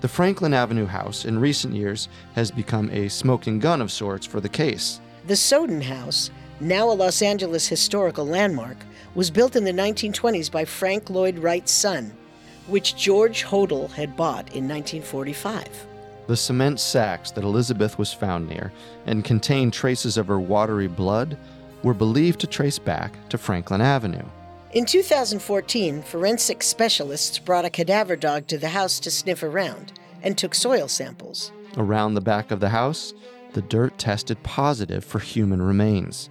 The 0.00 0.08
Franklin 0.08 0.54
Avenue 0.54 0.86
house 0.86 1.24
in 1.24 1.38
recent 1.38 1.74
years 1.74 2.08
has 2.34 2.50
become 2.50 2.88
a 2.90 3.08
smoking 3.08 3.58
gun 3.58 3.80
of 3.80 3.90
sorts 3.90 4.26
for 4.26 4.40
the 4.40 4.48
case. 4.48 5.00
The 5.26 5.34
Sowden 5.34 5.82
House, 5.82 6.30
now 6.60 6.90
a 6.90 6.92
Los 6.92 7.20
Angeles 7.20 7.66
historical 7.66 8.24
landmark, 8.24 8.76
was 9.14 9.30
built 9.30 9.56
in 9.56 9.64
the 9.64 9.72
1920s 9.72 10.50
by 10.50 10.64
Frank 10.64 11.10
Lloyd 11.10 11.38
Wright's 11.38 11.72
son, 11.72 12.12
which 12.68 12.96
George 12.96 13.44
Hodel 13.44 13.90
had 13.90 14.16
bought 14.16 14.54
in 14.54 14.68
1945. 14.68 15.66
The 16.28 16.36
cement 16.36 16.78
sacks 16.78 17.30
that 17.32 17.42
Elizabeth 17.42 17.98
was 17.98 18.12
found 18.12 18.48
near 18.48 18.70
and 19.06 19.24
contained 19.24 19.72
traces 19.72 20.16
of 20.16 20.26
her 20.26 20.38
watery 20.38 20.86
blood 20.86 21.38
were 21.82 21.94
believed 21.94 22.38
to 22.40 22.46
trace 22.46 22.78
back 22.78 23.12
to 23.30 23.38
Franklin 23.38 23.80
Avenue. 23.80 24.26
In 24.72 24.84
2014, 24.84 26.02
forensic 26.02 26.62
specialists 26.62 27.38
brought 27.38 27.64
a 27.64 27.70
cadaver 27.70 28.16
dog 28.16 28.46
to 28.48 28.58
the 28.58 28.68
house 28.68 29.00
to 29.00 29.10
sniff 29.10 29.42
around 29.42 29.94
and 30.22 30.36
took 30.36 30.54
soil 30.54 30.88
samples. 30.88 31.52
Around 31.78 32.14
the 32.14 32.20
back 32.20 32.50
of 32.50 32.60
the 32.60 32.68
house, 32.68 33.14
the 33.54 33.62
dirt 33.62 33.96
tested 33.96 34.42
positive 34.42 35.06
for 35.06 35.20
human 35.20 35.62
remains. 35.62 36.28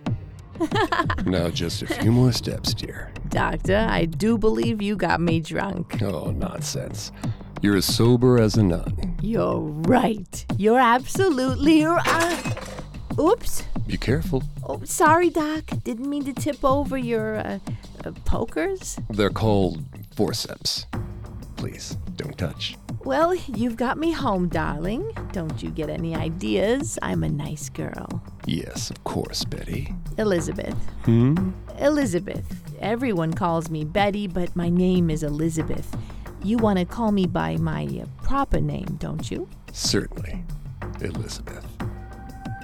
now, 1.26 1.50
just 1.50 1.82
a 1.82 1.88
few 1.88 2.12
more 2.12 2.32
steps, 2.32 2.76
dear. 2.76 3.12
Doctor, 3.30 3.88
I 3.90 4.06
do 4.06 4.38
believe 4.38 4.84
you 4.84 4.96
got 4.96 5.20
me 5.20 5.40
drunk. 5.40 6.00
Oh, 6.04 6.30
nonsense. 6.30 7.12
You're 7.64 7.78
as 7.78 7.86
sober 7.86 8.40
as 8.40 8.56
a 8.56 8.62
nun. 8.62 9.18
You're 9.20 9.60
right. 9.60 10.46
You're 10.58 10.80
absolutely 10.80 11.86
right. 11.86 12.77
Oops. 13.20 13.64
Be 13.88 13.98
careful. 13.98 14.44
Oh, 14.64 14.82
sorry, 14.84 15.30
Doc. 15.30 15.64
Didn't 15.84 16.10
mean 16.10 16.24
to 16.26 16.34
tip 16.34 16.64
over 16.64 16.98
your 16.98 17.38
uh, 17.38 17.60
uh, 18.06 18.12
pokers. 18.26 19.00
They're 19.10 19.30
called 19.30 19.84
forceps. 20.16 20.86
Please, 21.56 21.98
don't 22.16 22.38
touch. 22.38 22.76
Well, 23.04 23.34
you've 23.34 23.78
got 23.78 23.98
me 23.98 24.12
home, 24.12 24.50
darling. 24.50 25.12
Don't 25.32 25.64
you 25.64 25.72
get 25.72 25.90
any 25.90 26.16
ideas? 26.16 27.00
I'm 27.02 27.24
a 27.24 27.30
nice 27.30 27.70
girl. 27.70 28.22
Yes, 28.46 28.92
of 28.92 29.04
course, 29.04 29.44
Betty. 29.44 29.94
Elizabeth. 30.18 30.76
Hmm? 31.06 31.52
Elizabeth. 31.80 32.46
Everyone 32.80 33.34
calls 33.34 33.72
me 33.72 33.84
Betty, 33.86 34.28
but 34.28 34.56
my 34.56 34.70
name 34.70 35.10
is 35.10 35.24
Elizabeth. 35.24 35.96
You 36.44 36.58
want 36.58 36.78
to 36.78 36.86
call 36.86 37.12
me 37.12 37.26
by 37.26 37.58
my 37.58 37.86
uh, 37.86 38.06
proper 38.24 38.62
name, 38.62 38.98
don't 39.00 39.32
you? 39.32 39.48
Certainly, 39.72 40.44
Elizabeth. 41.02 41.66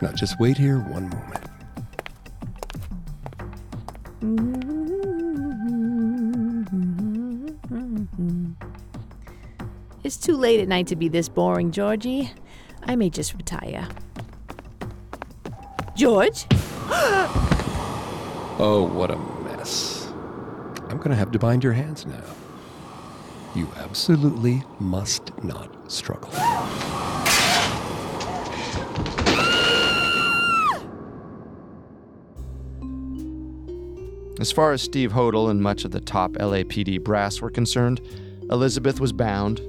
Now 0.03 0.11
just 0.11 0.37
wait 0.37 0.57
here 0.57 0.79
one 0.79 1.07
moment. 1.07 1.45
It's 10.03 10.17
too 10.17 10.35
late 10.35 10.59
at 10.59 10.67
night 10.67 10.87
to 10.87 10.97
be 10.97 11.07
this 11.07 11.29
boring, 11.29 11.71
Georgie. 11.71 12.29
I 12.83 12.97
may 12.97 13.09
just 13.09 13.33
retire. 13.33 13.87
George? 15.95 16.47
Oh, 18.59 18.83
what 18.83 19.09
a 19.09 19.17
mess. 19.43 20.07
I'm 20.87 20.97
going 20.97 21.09
to 21.09 21.15
have 21.15 21.31
to 21.31 21.39
bind 21.39 21.63
your 21.63 21.73
hands 21.73 22.05
now. 22.05 22.23
You 23.55 23.67
absolutely 23.77 24.63
must 24.79 25.31
not 25.43 25.91
struggle. 25.91 26.31
As 34.39 34.52
far 34.52 34.72
as 34.72 34.82
Steve 34.82 35.12
Hodel 35.12 35.52
and 35.52 35.62
much 35.62 35.86
of 35.86 35.91
the 35.91 36.02
top 36.02 36.32
LAPD 36.34 37.04
brass 37.04 37.39
were 37.39 37.52
concerned, 37.52 38.02
Elizabeth 38.50 39.00
was 39.00 39.13
bound, 39.13 39.62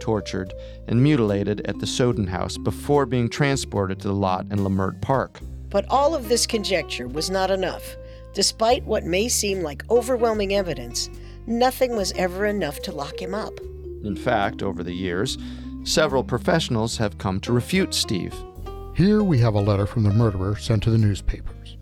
tortured, 0.00 0.54
and 0.86 1.02
mutilated 1.02 1.60
at 1.66 1.80
the 1.80 1.86
Sowden 1.86 2.28
house 2.28 2.56
before 2.56 3.04
being 3.04 3.28
transported 3.28 3.98
to 4.00 4.08
the 4.08 4.14
lot 4.14 4.46
in 4.50 4.60
Leimert 4.60 5.00
Park. 5.00 5.40
But 5.70 5.86
all 5.88 6.14
of 6.14 6.28
this 6.28 6.46
conjecture 6.46 7.08
was 7.08 7.30
not 7.30 7.50
enough. 7.50 7.96
Despite 8.32 8.84
what 8.84 9.04
may 9.04 9.28
seem 9.28 9.62
like 9.62 9.82
overwhelming 9.90 10.54
evidence, 10.54 11.10
nothing 11.46 11.96
was 11.96 12.12
ever 12.12 12.46
enough 12.46 12.80
to 12.82 12.92
lock 12.92 13.20
him 13.20 13.34
up. 13.34 13.58
In 14.04 14.16
fact, 14.16 14.62
over 14.62 14.84
the 14.84 14.94
years, 14.94 15.36
several 15.82 16.22
professionals 16.22 16.96
have 16.96 17.18
come 17.18 17.40
to 17.40 17.52
refute 17.52 17.92
Steve. 17.92 18.34
Here 18.94 19.22
we 19.24 19.38
have 19.38 19.54
a 19.54 19.60
letter 19.60 19.86
from 19.86 20.04
the 20.04 20.10
murderer 20.10 20.56
sent 20.56 20.82
to 20.84 20.90
the 20.90 20.98
newspapers. 20.98 21.76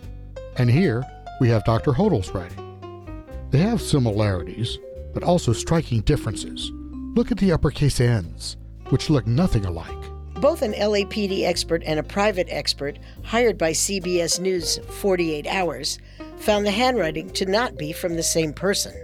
And 0.57 0.71
here 0.71 1.05
we 1.41 1.49
have 1.49 1.65
Dr. 1.65 1.93
Hodel's 1.93 2.31
writing. 2.31 3.25
They 3.51 3.59
have 3.59 3.83
similarities, 3.83 4.79
but 5.13 5.25
also 5.25 5.53
striking 5.53 6.03
differences. 6.03 6.71
Look 7.17 7.33
at 7.33 7.39
the 7.39 7.51
uppercase 7.51 8.01
N's, 8.01 8.57
which 8.91 9.11
look 9.11 9.27
nothing 9.27 9.65
alike. 9.65 9.99
Both 10.35 10.63
an 10.63 10.75
LAPD 10.75 11.43
expert 11.45 11.83
and 11.85 11.99
a 11.99 12.05
private 12.05 12.47
expert 12.51 12.99
hired 13.25 13.59
by 13.59 13.73
CBS 13.73 14.39
News 14.39 14.79
48 14.79 15.47
Hours 15.49 15.99
found 16.39 16.65
the 16.65 16.71
handwriting 16.71 17.31
to 17.31 17.47
not 17.47 17.77
be 17.77 17.93
from 17.93 18.15
the 18.15 18.23
same 18.23 18.53
person. 18.53 18.95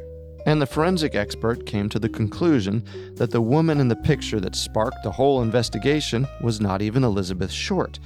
And 0.46 0.62
the 0.62 0.66
forensic 0.66 1.14
expert 1.14 1.66
came 1.66 1.88
to 1.88 1.98
the 1.98 2.08
conclusion 2.08 2.84
that 3.16 3.32
the 3.32 3.40
woman 3.40 3.80
in 3.80 3.88
the 3.88 3.96
picture 3.96 4.40
that 4.40 4.54
sparked 4.54 5.02
the 5.02 5.10
whole 5.10 5.42
investigation 5.42 6.28
was 6.40 6.60
not 6.60 6.82
even 6.82 7.02
Elizabeth 7.02 7.50
Short. 7.50 7.98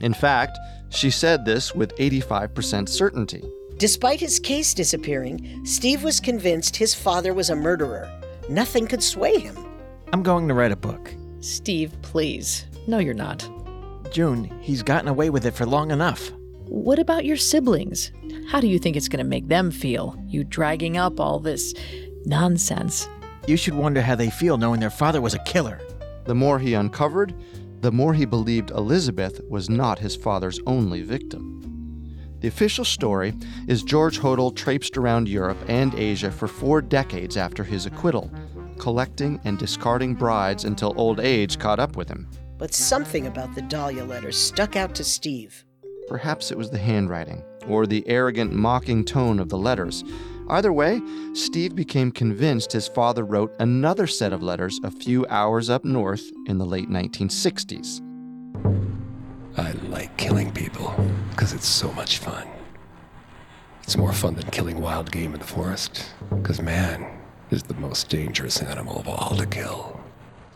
In 0.00 0.12
fact, 0.12 0.58
she 0.88 1.10
said 1.10 1.44
this 1.44 1.74
with 1.74 1.94
85% 1.96 2.88
certainty. 2.88 3.44
Despite 3.76 4.20
his 4.20 4.38
case 4.38 4.72
disappearing, 4.72 5.64
Steve 5.64 6.04
was 6.04 6.20
convinced 6.20 6.76
his 6.76 6.94
father 6.94 7.34
was 7.34 7.50
a 7.50 7.56
murderer. 7.56 8.10
Nothing 8.48 8.86
could 8.86 9.02
sway 9.02 9.38
him. 9.38 9.56
I'm 10.12 10.22
going 10.22 10.46
to 10.48 10.54
write 10.54 10.72
a 10.72 10.76
book. 10.76 11.12
Steve, 11.40 11.92
please. 12.02 12.66
No, 12.86 12.98
you're 12.98 13.14
not. 13.14 13.48
June, 14.12 14.44
he's 14.60 14.82
gotten 14.82 15.08
away 15.08 15.28
with 15.28 15.44
it 15.44 15.54
for 15.54 15.66
long 15.66 15.90
enough. 15.90 16.30
What 16.66 16.98
about 16.98 17.24
your 17.24 17.36
siblings? 17.36 18.12
How 18.48 18.60
do 18.60 18.68
you 18.68 18.78
think 18.78 18.96
it's 18.96 19.08
going 19.08 19.24
to 19.24 19.28
make 19.28 19.48
them 19.48 19.70
feel? 19.70 20.16
You 20.26 20.44
dragging 20.44 20.96
up 20.96 21.18
all 21.18 21.40
this 21.40 21.74
nonsense. 22.24 23.08
You 23.46 23.56
should 23.56 23.74
wonder 23.74 24.00
how 24.00 24.14
they 24.14 24.30
feel 24.30 24.56
knowing 24.56 24.80
their 24.80 24.88
father 24.88 25.20
was 25.20 25.34
a 25.34 25.38
killer. 25.40 25.80
The 26.24 26.34
more 26.34 26.58
he 26.58 26.74
uncovered, 26.74 27.34
the 27.80 27.92
more 27.92 28.14
he 28.14 28.24
believed 28.24 28.70
Elizabeth 28.70 29.42
was 29.48 29.68
not 29.68 29.98
his 29.98 30.16
father's 30.16 30.60
only 30.66 31.02
victim. 31.02 31.63
The 32.44 32.48
official 32.48 32.84
story 32.84 33.32
is 33.68 33.82
George 33.82 34.18
Hodel 34.18 34.54
traipsed 34.54 34.98
around 34.98 35.30
Europe 35.30 35.56
and 35.66 35.94
Asia 35.94 36.30
for 36.30 36.46
four 36.46 36.82
decades 36.82 37.38
after 37.38 37.64
his 37.64 37.86
acquittal, 37.86 38.30
collecting 38.78 39.40
and 39.44 39.58
discarding 39.58 40.12
brides 40.12 40.66
until 40.66 40.92
old 41.00 41.20
age 41.20 41.58
caught 41.58 41.80
up 41.80 41.96
with 41.96 42.06
him. 42.06 42.28
But 42.58 42.74
something 42.74 43.26
about 43.28 43.54
the 43.54 43.62
Dahlia 43.62 44.04
letters 44.04 44.36
stuck 44.36 44.76
out 44.76 44.94
to 44.96 45.04
Steve. 45.04 45.64
Perhaps 46.06 46.50
it 46.50 46.58
was 46.58 46.68
the 46.68 46.76
handwriting, 46.76 47.42
or 47.66 47.86
the 47.86 48.06
arrogant, 48.06 48.52
mocking 48.52 49.06
tone 49.06 49.38
of 49.38 49.48
the 49.48 49.56
letters. 49.56 50.04
Either 50.50 50.70
way, 50.70 51.00
Steve 51.32 51.74
became 51.74 52.12
convinced 52.12 52.72
his 52.72 52.88
father 52.88 53.24
wrote 53.24 53.54
another 53.58 54.06
set 54.06 54.34
of 54.34 54.42
letters 54.42 54.78
a 54.84 54.90
few 54.90 55.24
hours 55.30 55.70
up 55.70 55.82
north 55.82 56.30
in 56.46 56.58
the 56.58 56.66
late 56.66 56.90
1960s. 56.90 58.02
I 59.56 59.72
like 59.88 60.14
killing 60.18 60.52
people 60.52 60.94
because 61.34 61.52
it's 61.52 61.66
so 61.66 61.90
much 61.92 62.18
fun. 62.18 62.46
It's 63.82 63.96
more 63.96 64.12
fun 64.12 64.36
than 64.36 64.48
killing 64.50 64.80
wild 64.80 65.10
game 65.10 65.34
in 65.34 65.40
the 65.40 65.46
forest 65.46 66.06
because 66.30 66.62
man 66.62 67.20
is 67.50 67.64
the 67.64 67.74
most 67.74 68.08
dangerous 68.08 68.62
animal 68.62 69.00
of 69.00 69.08
all 69.08 69.36
to 69.36 69.44
kill. 69.44 70.00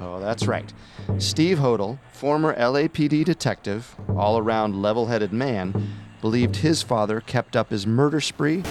Oh, 0.01 0.21
that's 0.21 0.47
right. 0.47 0.73
Steve 1.19 1.59
Hodel, 1.59 1.99
former 2.13 2.55
LAPD 2.55 3.25
detective, 3.25 3.97
all 4.17 4.39
around 4.39 4.81
level 4.81 5.07
headed 5.07 5.33
man, 5.33 5.91
believed 6.21 6.57
his 6.57 6.81
father 6.81 7.21
kept 7.21 7.57
up 7.57 7.71
his 7.71 7.85
murder 7.85 8.21
spree 8.21 8.63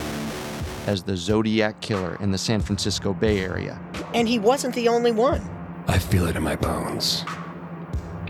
as 0.86 1.04
the 1.04 1.18
Zodiac 1.18 1.82
Killer 1.82 2.18
in 2.22 2.32
the 2.32 2.38
San 2.38 2.62
Francisco 2.62 3.14
Bay 3.14 3.40
Area. 3.40 3.78
And 4.14 4.30
he 4.30 4.40
wasn't 4.40 4.74
the 4.76 4.88
only 4.88 5.12
one. 5.12 5.42
I 5.88 6.00
feel 6.00 6.26
it 6.28 6.38
in 6.38 6.44
my 6.44 6.56
bones. 6.56 7.26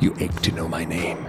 You 0.02 0.16
ache 0.20 0.42
to 0.42 0.52
know 0.52 0.68
my 0.68 0.84
name, 0.84 1.24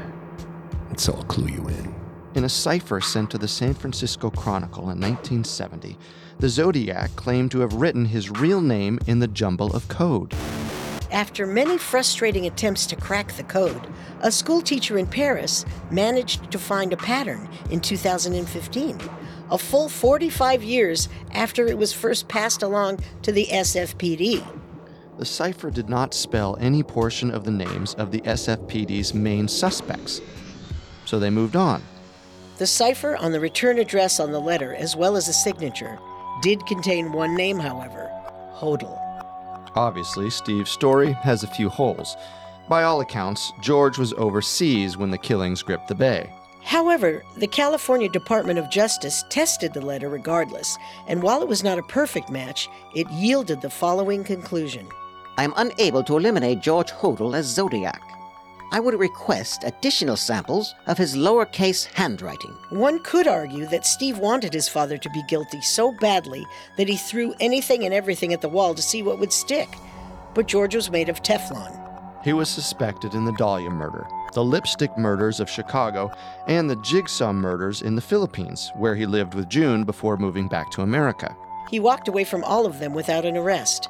and 0.89 0.99
so 0.99 1.13
I'll 1.13 1.25
clue 1.25 1.49
you 1.49 1.69
in. 1.69 1.98
In 2.35 2.45
a 2.45 2.49
cipher 2.49 3.01
sent 3.01 3.31
to 3.31 3.39
the 3.39 3.49
San 3.49 3.73
Francisco 3.73 4.31
Chronicle 4.31 4.91
in 4.91 5.01
1970, 5.01 5.97
the 6.39 6.49
Zodiac 6.49 7.17
claimed 7.17 7.51
to 7.53 7.61
have 7.61 7.73
written 7.73 8.05
his 8.05 8.31
real 8.31 8.61
name 8.61 8.99
in 9.07 9.19
the 9.19 9.27
jumble 9.27 9.75
of 9.75 9.89
code. 9.89 10.35
After 11.11 11.47
many 11.47 11.79
frustrating 11.79 12.45
attempts 12.45 12.85
to 12.89 12.97
crack 12.97 13.33
the 13.33 13.43
code, 13.45 13.89
a 14.21 14.31
schoolteacher 14.31 14.99
in 14.99 15.07
Paris 15.07 15.65
managed 15.91 16.51
to 16.53 16.59
find 16.59 16.93
a 16.93 16.99
pattern 16.99 17.49
in 17.71 17.81
2015, 17.81 19.01
a 19.51 19.57
full 19.59 19.89
45 19.89 20.63
years 20.63 21.09
after 21.33 21.67
it 21.67 21.79
was 21.79 21.95
first 21.95 22.29
passed 22.29 22.63
along 22.63 23.01
to 23.23 23.33
the 23.33 23.47
SFPD. 23.47 24.47
The 25.17 25.25
cipher 25.25 25.71
did 25.71 25.89
not 25.89 26.13
spell 26.13 26.59
any 26.61 26.83
portion 26.83 27.31
of 27.31 27.45
the 27.45 27.51
names 27.51 27.95
of 27.95 28.13
the 28.13 28.21
SFPD's 28.21 29.15
main 29.15 29.49
suspects, 29.49 30.21
so 31.07 31.19
they 31.19 31.31
moved 31.31 31.57
on. 31.57 31.83
The 32.59 32.67
cipher 32.67 33.17
on 33.17 33.31
the 33.31 33.39
return 33.39 33.79
address 33.79 34.19
on 34.19 34.33
the 34.33 34.41
letter, 34.41 34.75
as 34.75 34.97
well 34.97 35.17
as 35.17 35.29
the 35.29 35.33
signature, 35.33 35.97
did 36.43 36.67
contain 36.67 37.13
one 37.13 37.37
name, 37.37 37.61
however 37.61 38.11
Hodel. 38.53 38.99
Obviously, 39.77 40.29
Steve's 40.29 40.73
story 40.73 41.13
has 41.13 41.45
a 41.45 41.49
few 41.55 41.69
holes. 41.69 42.17
By 42.69 42.83
all 42.83 43.01
accounts, 43.01 43.53
George 43.61 43.97
was 43.97 44.13
overseas 44.15 44.97
when 44.97 45.13
the 45.13 45.19
killings 45.19 45.63
gripped 45.63 45.87
the 45.87 45.95
Bay. 45.95 46.33
However, 46.65 47.23
the 47.37 47.47
California 47.47 48.09
Department 48.09 48.59
of 48.59 48.71
Justice 48.71 49.25
tested 49.31 49.73
the 49.73 49.81
letter 49.81 50.09
regardless, 50.09 50.77
and 51.07 51.23
while 51.23 51.43
it 51.43 51.49
was 51.49 51.63
not 51.63 51.79
a 51.79 51.85
perfect 51.85 52.29
match, 52.29 52.69
it 52.97 53.09
yielded 53.11 53.61
the 53.61 53.71
following 53.71 54.25
conclusion 54.25 54.89
I 55.37 55.45
am 55.45 55.55
unable 55.57 56.03
to 56.03 56.17
eliminate 56.17 56.61
George 56.61 56.91
Hodel 56.91 57.37
as 57.37 57.47
Zodiac. 57.47 58.03
I 58.71 58.81
would 58.81 58.99
request 58.99 59.65
additional 59.65 60.17
samples 60.17 60.75
of 60.87 60.99
his 60.99 61.17
lowercase 61.17 61.87
handwriting. 61.95 62.55
One 62.69 63.03
could 63.03 63.27
argue 63.27 63.67
that 63.67 63.87
Steve 63.87 64.19
wanted 64.19 64.53
his 64.53 64.69
father 64.69 64.99
to 64.99 65.11
be 65.11 65.23
guilty 65.27 65.63
so 65.63 65.93
badly 65.93 66.47
that 66.77 66.89
he 66.89 66.97
threw 66.97 67.35
anything 67.41 67.85
and 67.85 67.95
everything 67.95 68.35
at 68.35 68.43
the 68.43 68.49
wall 68.49 68.75
to 68.75 68.83
see 68.83 69.03
what 69.03 69.19
would 69.21 69.33
stick. 69.33 69.69
But 70.35 70.49
George 70.49 70.75
was 70.75 70.91
made 70.91 71.09
of 71.09 71.23
Teflon. 71.23 71.85
He 72.23 72.35
was 72.35 72.51
suspected 72.51 73.15
in 73.15 73.25
the 73.25 73.33
Dahlia 73.33 73.71
murder, 73.71 74.07
the 74.35 74.45
lipstick 74.45 74.99
murders 74.99 75.41
of 75.41 75.49
Chicago, 75.49 76.11
and 76.47 76.69
the 76.69 76.77
jigsaw 76.77 77.33
murders 77.33 77.81
in 77.81 77.95
the 77.95 78.03
Philippines, 78.03 78.71
where 78.75 78.95
he 78.95 79.07
lived 79.07 79.35
with 79.35 79.49
June 79.49 79.85
before 79.85 80.19
moving 80.19 80.47
back 80.47 80.71
to 80.73 80.83
America. 80.83 81.35
He 81.71 81.81
walked 81.81 82.09
away 82.09 82.25
from 82.25 82.45
all 82.45 82.67
of 82.67 82.81
them 82.81 82.93
without 82.93 83.25
an 83.25 83.37
arrest, 83.37 83.89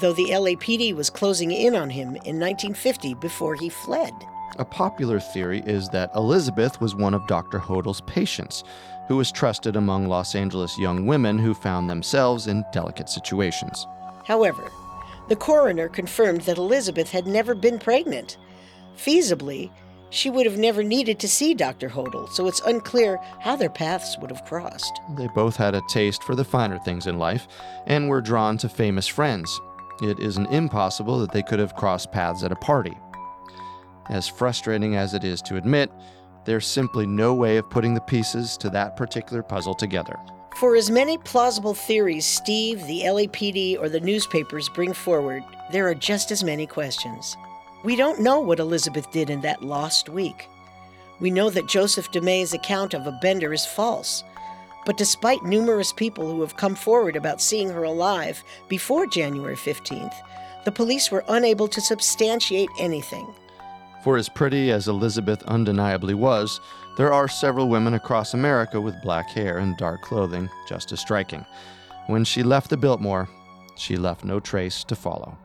though 0.00 0.12
the 0.12 0.30
LAPD 0.30 0.94
was 0.94 1.10
closing 1.10 1.50
in 1.50 1.74
on 1.74 1.90
him 1.90 2.08
in 2.08 2.40
1950 2.40 3.14
before 3.14 3.54
he 3.54 3.68
fled. 3.68 4.12
A 4.58 4.64
popular 4.64 5.18
theory 5.18 5.62
is 5.66 5.88
that 5.88 6.14
Elizabeth 6.14 6.80
was 6.80 6.94
one 6.94 7.14
of 7.14 7.26
Dr. 7.26 7.58
Hodel's 7.58 8.00
patients, 8.02 8.62
who 9.08 9.16
was 9.16 9.32
trusted 9.32 9.76
among 9.76 10.06
Los 10.08 10.34
Angeles 10.34 10.78
young 10.78 11.06
women 11.06 11.38
who 11.38 11.54
found 11.54 11.90
themselves 11.90 12.46
in 12.46 12.64
delicate 12.72 13.08
situations. 13.08 13.86
However, 14.24 14.70
The 15.28 15.36
coroner 15.36 15.88
confirmed 15.88 16.42
that 16.42 16.58
Elizabeth 16.58 17.10
had 17.10 17.26
never 17.26 17.54
been 17.54 17.78
pregnant. 17.78 18.36
Feasibly, 18.96 19.70
she 20.10 20.28
would 20.30 20.44
have 20.46 20.58
never 20.58 20.82
needed 20.82 21.18
to 21.20 21.28
see 21.28 21.54
Dr. 21.54 21.88
Hodel, 21.88 22.28
so 22.28 22.46
it's 22.46 22.60
unclear 22.60 23.18
how 23.40 23.56
their 23.56 23.70
paths 23.70 24.18
would 24.18 24.30
have 24.30 24.44
crossed. 24.44 25.00
They 25.16 25.28
both 25.34 25.56
had 25.56 25.74
a 25.74 25.82
taste 25.88 26.22
for 26.22 26.34
the 26.34 26.44
finer 26.44 26.78
things 26.78 27.06
in 27.06 27.18
life 27.18 27.48
and 27.86 28.08
were 28.08 28.20
drawn 28.20 28.58
to 28.58 28.68
famous 28.68 29.08
friends. 29.08 29.60
It 30.02 30.18
isn't 30.18 30.46
impossible 30.46 31.18
that 31.20 31.32
they 31.32 31.42
could 31.42 31.58
have 31.58 31.76
crossed 31.76 32.12
paths 32.12 32.42
at 32.42 32.52
a 32.52 32.56
party. 32.56 32.96
As 34.10 34.28
frustrating 34.28 34.96
as 34.96 35.14
it 35.14 35.24
is 35.24 35.40
to 35.42 35.56
admit, 35.56 35.90
there's 36.44 36.66
simply 36.66 37.06
no 37.06 37.32
way 37.34 37.56
of 37.56 37.70
putting 37.70 37.94
the 37.94 38.00
pieces 38.00 38.56
to 38.58 38.70
that 38.70 38.96
particular 38.96 39.42
puzzle 39.42 39.74
together. 39.74 40.18
For 40.56 40.76
as 40.76 40.90
many 40.90 41.18
plausible 41.18 41.74
theories 41.74 42.26
Steve, 42.26 42.86
the 42.86 43.02
LAPD, 43.02 43.80
or 43.80 43.88
the 43.88 44.00
newspapers 44.00 44.68
bring 44.68 44.92
forward, 44.92 45.42
there 45.72 45.88
are 45.88 45.94
just 45.94 46.30
as 46.30 46.44
many 46.44 46.66
questions. 46.66 47.36
We 47.82 47.96
don't 47.96 48.20
know 48.20 48.40
what 48.40 48.60
Elizabeth 48.60 49.10
did 49.10 49.30
in 49.30 49.40
that 49.42 49.62
lost 49.62 50.08
week. 50.08 50.48
We 51.20 51.30
know 51.30 51.50
that 51.50 51.68
Joseph 51.68 52.10
Dumais's 52.10 52.54
account 52.54 52.94
of 52.94 53.06
a 53.06 53.18
bender 53.22 53.52
is 53.52 53.66
false. 53.66 54.24
But 54.84 54.96
despite 54.96 55.42
numerous 55.42 55.92
people 55.92 56.30
who 56.30 56.40
have 56.40 56.56
come 56.56 56.74
forward 56.74 57.16
about 57.16 57.40
seeing 57.40 57.70
her 57.70 57.84
alive 57.84 58.42
before 58.68 59.06
January 59.06 59.56
15th, 59.56 60.14
the 60.64 60.72
police 60.72 61.10
were 61.10 61.24
unable 61.28 61.68
to 61.68 61.80
substantiate 61.80 62.70
anything. 62.78 63.26
For 64.02 64.16
as 64.16 64.28
pretty 64.28 64.70
as 64.70 64.88
Elizabeth 64.88 65.42
undeniably 65.44 66.14
was, 66.14 66.60
there 66.96 67.12
are 67.12 67.26
several 67.26 67.68
women 67.68 67.94
across 67.94 68.34
America 68.34 68.80
with 68.80 69.00
black 69.02 69.30
hair 69.30 69.58
and 69.58 69.76
dark 69.76 70.02
clothing 70.02 70.48
just 70.68 70.92
as 70.92 71.00
striking. 71.00 71.44
When 72.06 72.24
she 72.24 72.42
left 72.42 72.70
the 72.70 72.76
Biltmore, 72.76 73.28
she 73.76 73.96
left 73.96 74.24
no 74.24 74.40
trace 74.40 74.84
to 74.84 74.94
follow. 74.94 75.36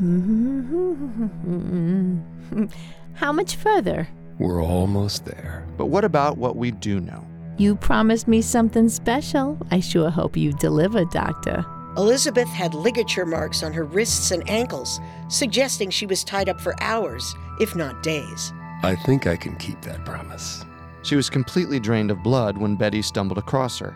How 3.14 3.32
much 3.32 3.56
further? 3.56 4.08
We're 4.38 4.62
almost 4.62 5.26
there. 5.26 5.66
But 5.76 5.86
what 5.86 6.04
about 6.04 6.38
what 6.38 6.56
we 6.56 6.70
do 6.70 7.00
know? 7.00 7.26
You 7.58 7.76
promised 7.76 8.26
me 8.26 8.40
something 8.42 8.88
special. 8.88 9.58
I 9.70 9.80
sure 9.80 10.10
hope 10.10 10.36
you 10.36 10.52
deliver, 10.52 11.04
Doctor. 11.04 11.64
Elizabeth 11.96 12.48
had 12.48 12.72
ligature 12.72 13.26
marks 13.26 13.62
on 13.62 13.72
her 13.72 13.84
wrists 13.84 14.30
and 14.30 14.48
ankles, 14.48 15.00
suggesting 15.28 15.90
she 15.90 16.06
was 16.06 16.24
tied 16.24 16.48
up 16.48 16.60
for 16.60 16.80
hours, 16.82 17.34
if 17.58 17.74
not 17.74 18.02
days. 18.02 18.52
I 18.82 18.94
think 18.94 19.26
I 19.26 19.36
can 19.36 19.56
keep 19.56 19.82
that 19.82 20.04
promise. 20.04 20.64
She 21.02 21.16
was 21.16 21.28
completely 21.28 21.80
drained 21.80 22.10
of 22.10 22.22
blood 22.22 22.56
when 22.56 22.76
Betty 22.76 23.02
stumbled 23.02 23.38
across 23.38 23.78
her. 23.78 23.94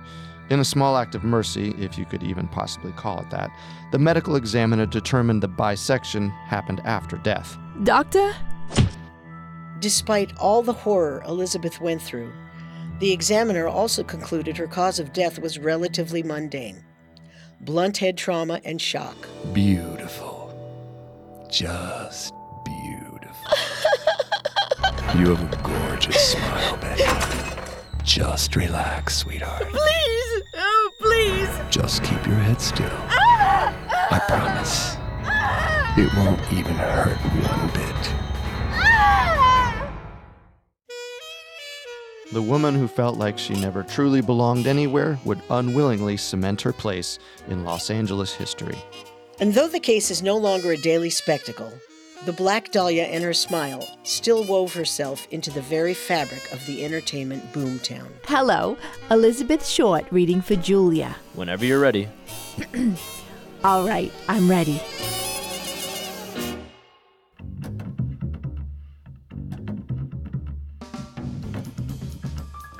In 0.50 0.60
a 0.60 0.64
small 0.64 0.96
act 0.98 1.14
of 1.14 1.24
mercy, 1.24 1.74
if 1.78 1.96
you 1.96 2.04
could 2.04 2.22
even 2.22 2.48
possibly 2.48 2.92
call 2.92 3.20
it 3.20 3.30
that, 3.30 3.50
the 3.92 3.98
medical 3.98 4.36
examiner 4.36 4.84
determined 4.84 5.42
the 5.42 5.48
bisection 5.48 6.28
happened 6.30 6.80
after 6.84 7.16
death. 7.16 7.56
Doctor? 7.84 8.34
Despite 9.80 10.36
all 10.36 10.62
the 10.62 10.72
horror 10.72 11.22
Elizabeth 11.26 11.80
went 11.80 12.02
through, 12.02 12.32
the 12.98 13.12
examiner 13.12 13.66
also 13.68 14.02
concluded 14.02 14.56
her 14.56 14.66
cause 14.66 14.98
of 14.98 15.12
death 15.12 15.38
was 15.38 15.58
relatively 15.58 16.22
mundane 16.22 16.84
blunt 17.64 17.96
head 17.96 18.16
trauma 18.16 18.60
and 18.64 18.80
shock. 18.80 19.16
Beautiful. 19.52 20.50
Just 21.50 22.34
beautiful. 22.64 23.56
you 25.18 25.34
have 25.34 25.52
a 25.52 25.62
gorgeous 25.62 26.32
smile, 26.32 26.76
Betty. 26.78 27.04
Just 28.02 28.54
relax, 28.54 29.16
sweetheart. 29.16 29.66
Please! 29.68 30.42
Oh, 30.56 30.90
please! 31.00 31.48
Just 31.70 32.02
keep 32.02 32.26
your 32.26 32.36
head 32.36 32.60
still. 32.60 32.90
I 33.08 34.20
promise. 34.28 34.96
It 35.96 36.12
won't 36.16 36.40
even 36.52 36.74
hurt 36.74 37.16
one 37.16 37.68
bit. 37.68 38.33
The 42.32 42.42
woman 42.42 42.74
who 42.74 42.88
felt 42.88 43.18
like 43.18 43.38
she 43.38 43.54
never 43.54 43.82
truly 43.82 44.22
belonged 44.22 44.66
anywhere 44.66 45.18
would 45.24 45.42
unwillingly 45.50 46.16
cement 46.16 46.62
her 46.62 46.72
place 46.72 47.18
in 47.48 47.64
Los 47.64 47.90
Angeles 47.90 48.32
history. 48.32 48.78
And 49.40 49.52
though 49.52 49.68
the 49.68 49.80
case 49.80 50.10
is 50.10 50.22
no 50.22 50.36
longer 50.36 50.72
a 50.72 50.76
daily 50.76 51.10
spectacle, 51.10 51.72
the 52.24 52.32
Black 52.32 52.70
Dahlia 52.70 53.04
and 53.04 53.22
her 53.22 53.34
smile 53.34 53.86
still 54.04 54.44
wove 54.44 54.72
herself 54.72 55.28
into 55.30 55.50
the 55.50 55.60
very 55.60 55.92
fabric 55.92 56.50
of 56.52 56.64
the 56.66 56.84
entertainment 56.84 57.52
boomtown. 57.52 58.08
Hello, 58.24 58.78
Elizabeth 59.10 59.66
Short 59.66 60.06
reading 60.10 60.40
for 60.40 60.56
Julia. 60.56 61.16
Whenever 61.34 61.66
you're 61.66 61.80
ready. 61.80 62.08
All 63.64 63.86
right, 63.86 64.10
I'm 64.28 64.48
ready. 64.48 64.80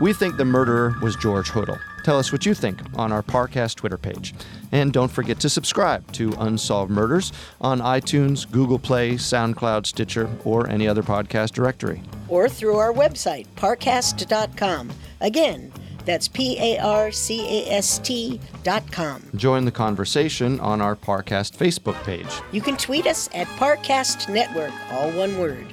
We 0.05 0.13
think 0.13 0.37
the 0.37 0.45
murderer 0.45 0.95
was 1.01 1.17
George 1.17 1.49
Hodel. 1.49 1.81
Tell 2.03 2.19
us 2.19 2.31
what 2.31 2.45
you 2.45 2.53
think 2.53 2.79
on 2.95 3.11
our 3.11 3.23
Parcast 3.23 3.77
Twitter 3.77 3.97
page. 3.97 4.35
And 4.71 4.93
don't 4.93 5.11
forget 5.11 5.41
to 5.41 5.49
subscribe 5.49 6.13
to 6.13 6.35
Unsolved 6.39 6.91
Murders 6.91 7.33
on 7.59 7.81
iTunes, 7.81 8.45
Google 8.51 8.79
Play, 8.79 9.15
SoundCloud, 9.15 9.87
Stitcher, 9.87 10.29
or 10.45 10.69
any 10.69 10.87
other 10.87 11.03
podcast 11.03 11.53
directory. 11.53 12.03
Or 12.29 12.51
through 12.51 12.77
our 12.77 12.93
website, 12.93 13.47
parcast.com. 13.57 14.93
Again, 15.23 15.73
that's 16.05 16.29
P 16.29 16.59
A 16.61 16.79
R 16.81 17.11
C 17.11 17.65
A 17.65 17.73
S 17.73 17.99
T 17.99 18.39
dot 18.63 18.93
com. 18.93 19.23
Join 19.37 19.65
the 19.65 19.73
conversation 19.73 20.61
on 20.61 20.83
our 20.83 20.97
Parcast 20.97 21.57
Facebook 21.57 21.97
page. 22.05 22.29
You 22.53 22.61
can 22.61 22.77
tweet 22.77 23.07
us 23.07 23.31
at 23.33 23.47
Parcast 23.57 24.29
Network, 24.29 24.75
all 24.93 25.11
one 25.13 25.39
word. 25.39 25.65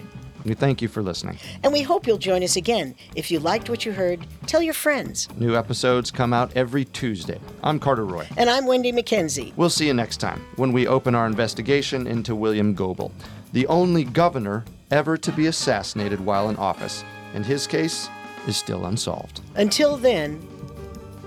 We 0.46 0.54
thank 0.54 0.82
you 0.82 0.88
for 0.88 1.04
listening. 1.04 1.38
And 1.64 1.72
we 1.72 1.82
hope 1.82 2.08
you'll 2.08 2.18
join 2.18 2.44
us 2.44 2.56
again. 2.56 2.96
If 3.16 3.30
you 3.30 3.40
liked 3.40 3.70
what 3.70 3.86
you 3.86 3.92
heard, 3.92 4.26
tell 4.48 4.62
your 4.62 4.74
friends. 4.74 5.28
New 5.38 5.56
episodes 5.56 6.12
come 6.12 6.34
out 6.34 6.52
every 6.56 6.86
Tuesday. 6.86 7.40
I'm 7.64 7.80
Carter 7.80 8.06
Roy. 8.06 8.28
And 8.38 8.50
I'm 8.50 8.66
Wendy 8.66 8.92
McKenzie. 8.92 9.56
We'll 9.56 9.70
see 9.70 9.88
you 9.88 9.94
next 9.94 10.18
time 10.18 10.42
when 10.56 10.72
we 10.72 10.88
open 10.88 11.16
our 11.16 11.28
investigation 11.28 12.08
into 12.08 12.36
William 12.36 12.74
Goebel, 12.74 13.12
the 13.54 13.68
only 13.68 14.04
governor 14.04 14.66
ever 14.90 15.18
to 15.18 15.32
be 15.32 15.48
assassinated 15.48 16.20
while 16.20 16.50
in 16.50 16.56
office. 16.58 17.04
And 17.34 17.46
his 17.46 17.68
case 17.68 18.10
is 18.48 18.58
still 18.58 18.86
unsolved. 18.88 19.42
Until 19.56 19.96
then, 19.96 20.46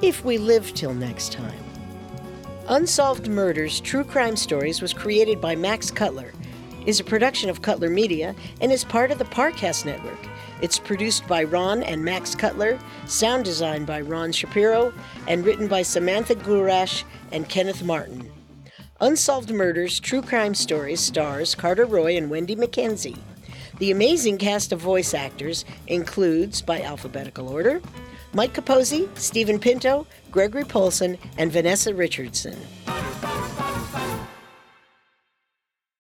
if 0.02 0.24
we 0.24 0.38
live 0.38 0.74
till 0.74 0.92
next 0.92 1.32
time. 1.32 1.58
Unsolved 2.68 3.28
Murders 3.28 3.78
True 3.80 4.04
Crime 4.04 4.36
Stories 4.36 4.80
was 4.80 4.94
created 4.94 5.40
by 5.40 5.54
Max 5.54 5.90
Cutler 5.90 6.32
is 6.86 7.00
a 7.00 7.04
production 7.04 7.50
of 7.50 7.62
Cutler 7.62 7.90
Media 7.90 8.34
and 8.60 8.70
is 8.70 8.84
part 8.84 9.10
of 9.10 9.18
the 9.18 9.24
Parcast 9.24 9.84
Network. 9.84 10.18
It's 10.60 10.78
produced 10.78 11.26
by 11.26 11.44
Ron 11.44 11.82
and 11.82 12.04
Max 12.04 12.34
Cutler, 12.34 12.78
sound 13.06 13.44
designed 13.44 13.86
by 13.86 14.00
Ron 14.00 14.32
Shapiro, 14.32 14.92
and 15.26 15.44
written 15.44 15.68
by 15.68 15.82
Samantha 15.82 16.34
Gurash 16.34 17.04
and 17.32 17.48
Kenneth 17.48 17.82
Martin. 17.82 18.30
Unsolved 19.00 19.50
Murders 19.50 19.98
True 20.00 20.22
Crime 20.22 20.54
Stories 20.54 21.00
stars 21.00 21.54
Carter 21.54 21.84
Roy 21.84 22.16
and 22.16 22.30
Wendy 22.30 22.56
McKenzie. 22.56 23.18
The 23.78 23.90
amazing 23.90 24.38
cast 24.38 24.72
of 24.72 24.80
voice 24.80 25.14
actors 25.14 25.64
includes, 25.88 26.62
by 26.62 26.80
alphabetical 26.80 27.48
order, 27.48 27.82
Mike 28.32 28.54
Capozzi, 28.54 29.08
Stephen 29.18 29.58
Pinto, 29.58 30.06
Gregory 30.30 30.64
Polson, 30.64 31.18
and 31.38 31.50
Vanessa 31.50 31.92
Richardson. 31.92 32.56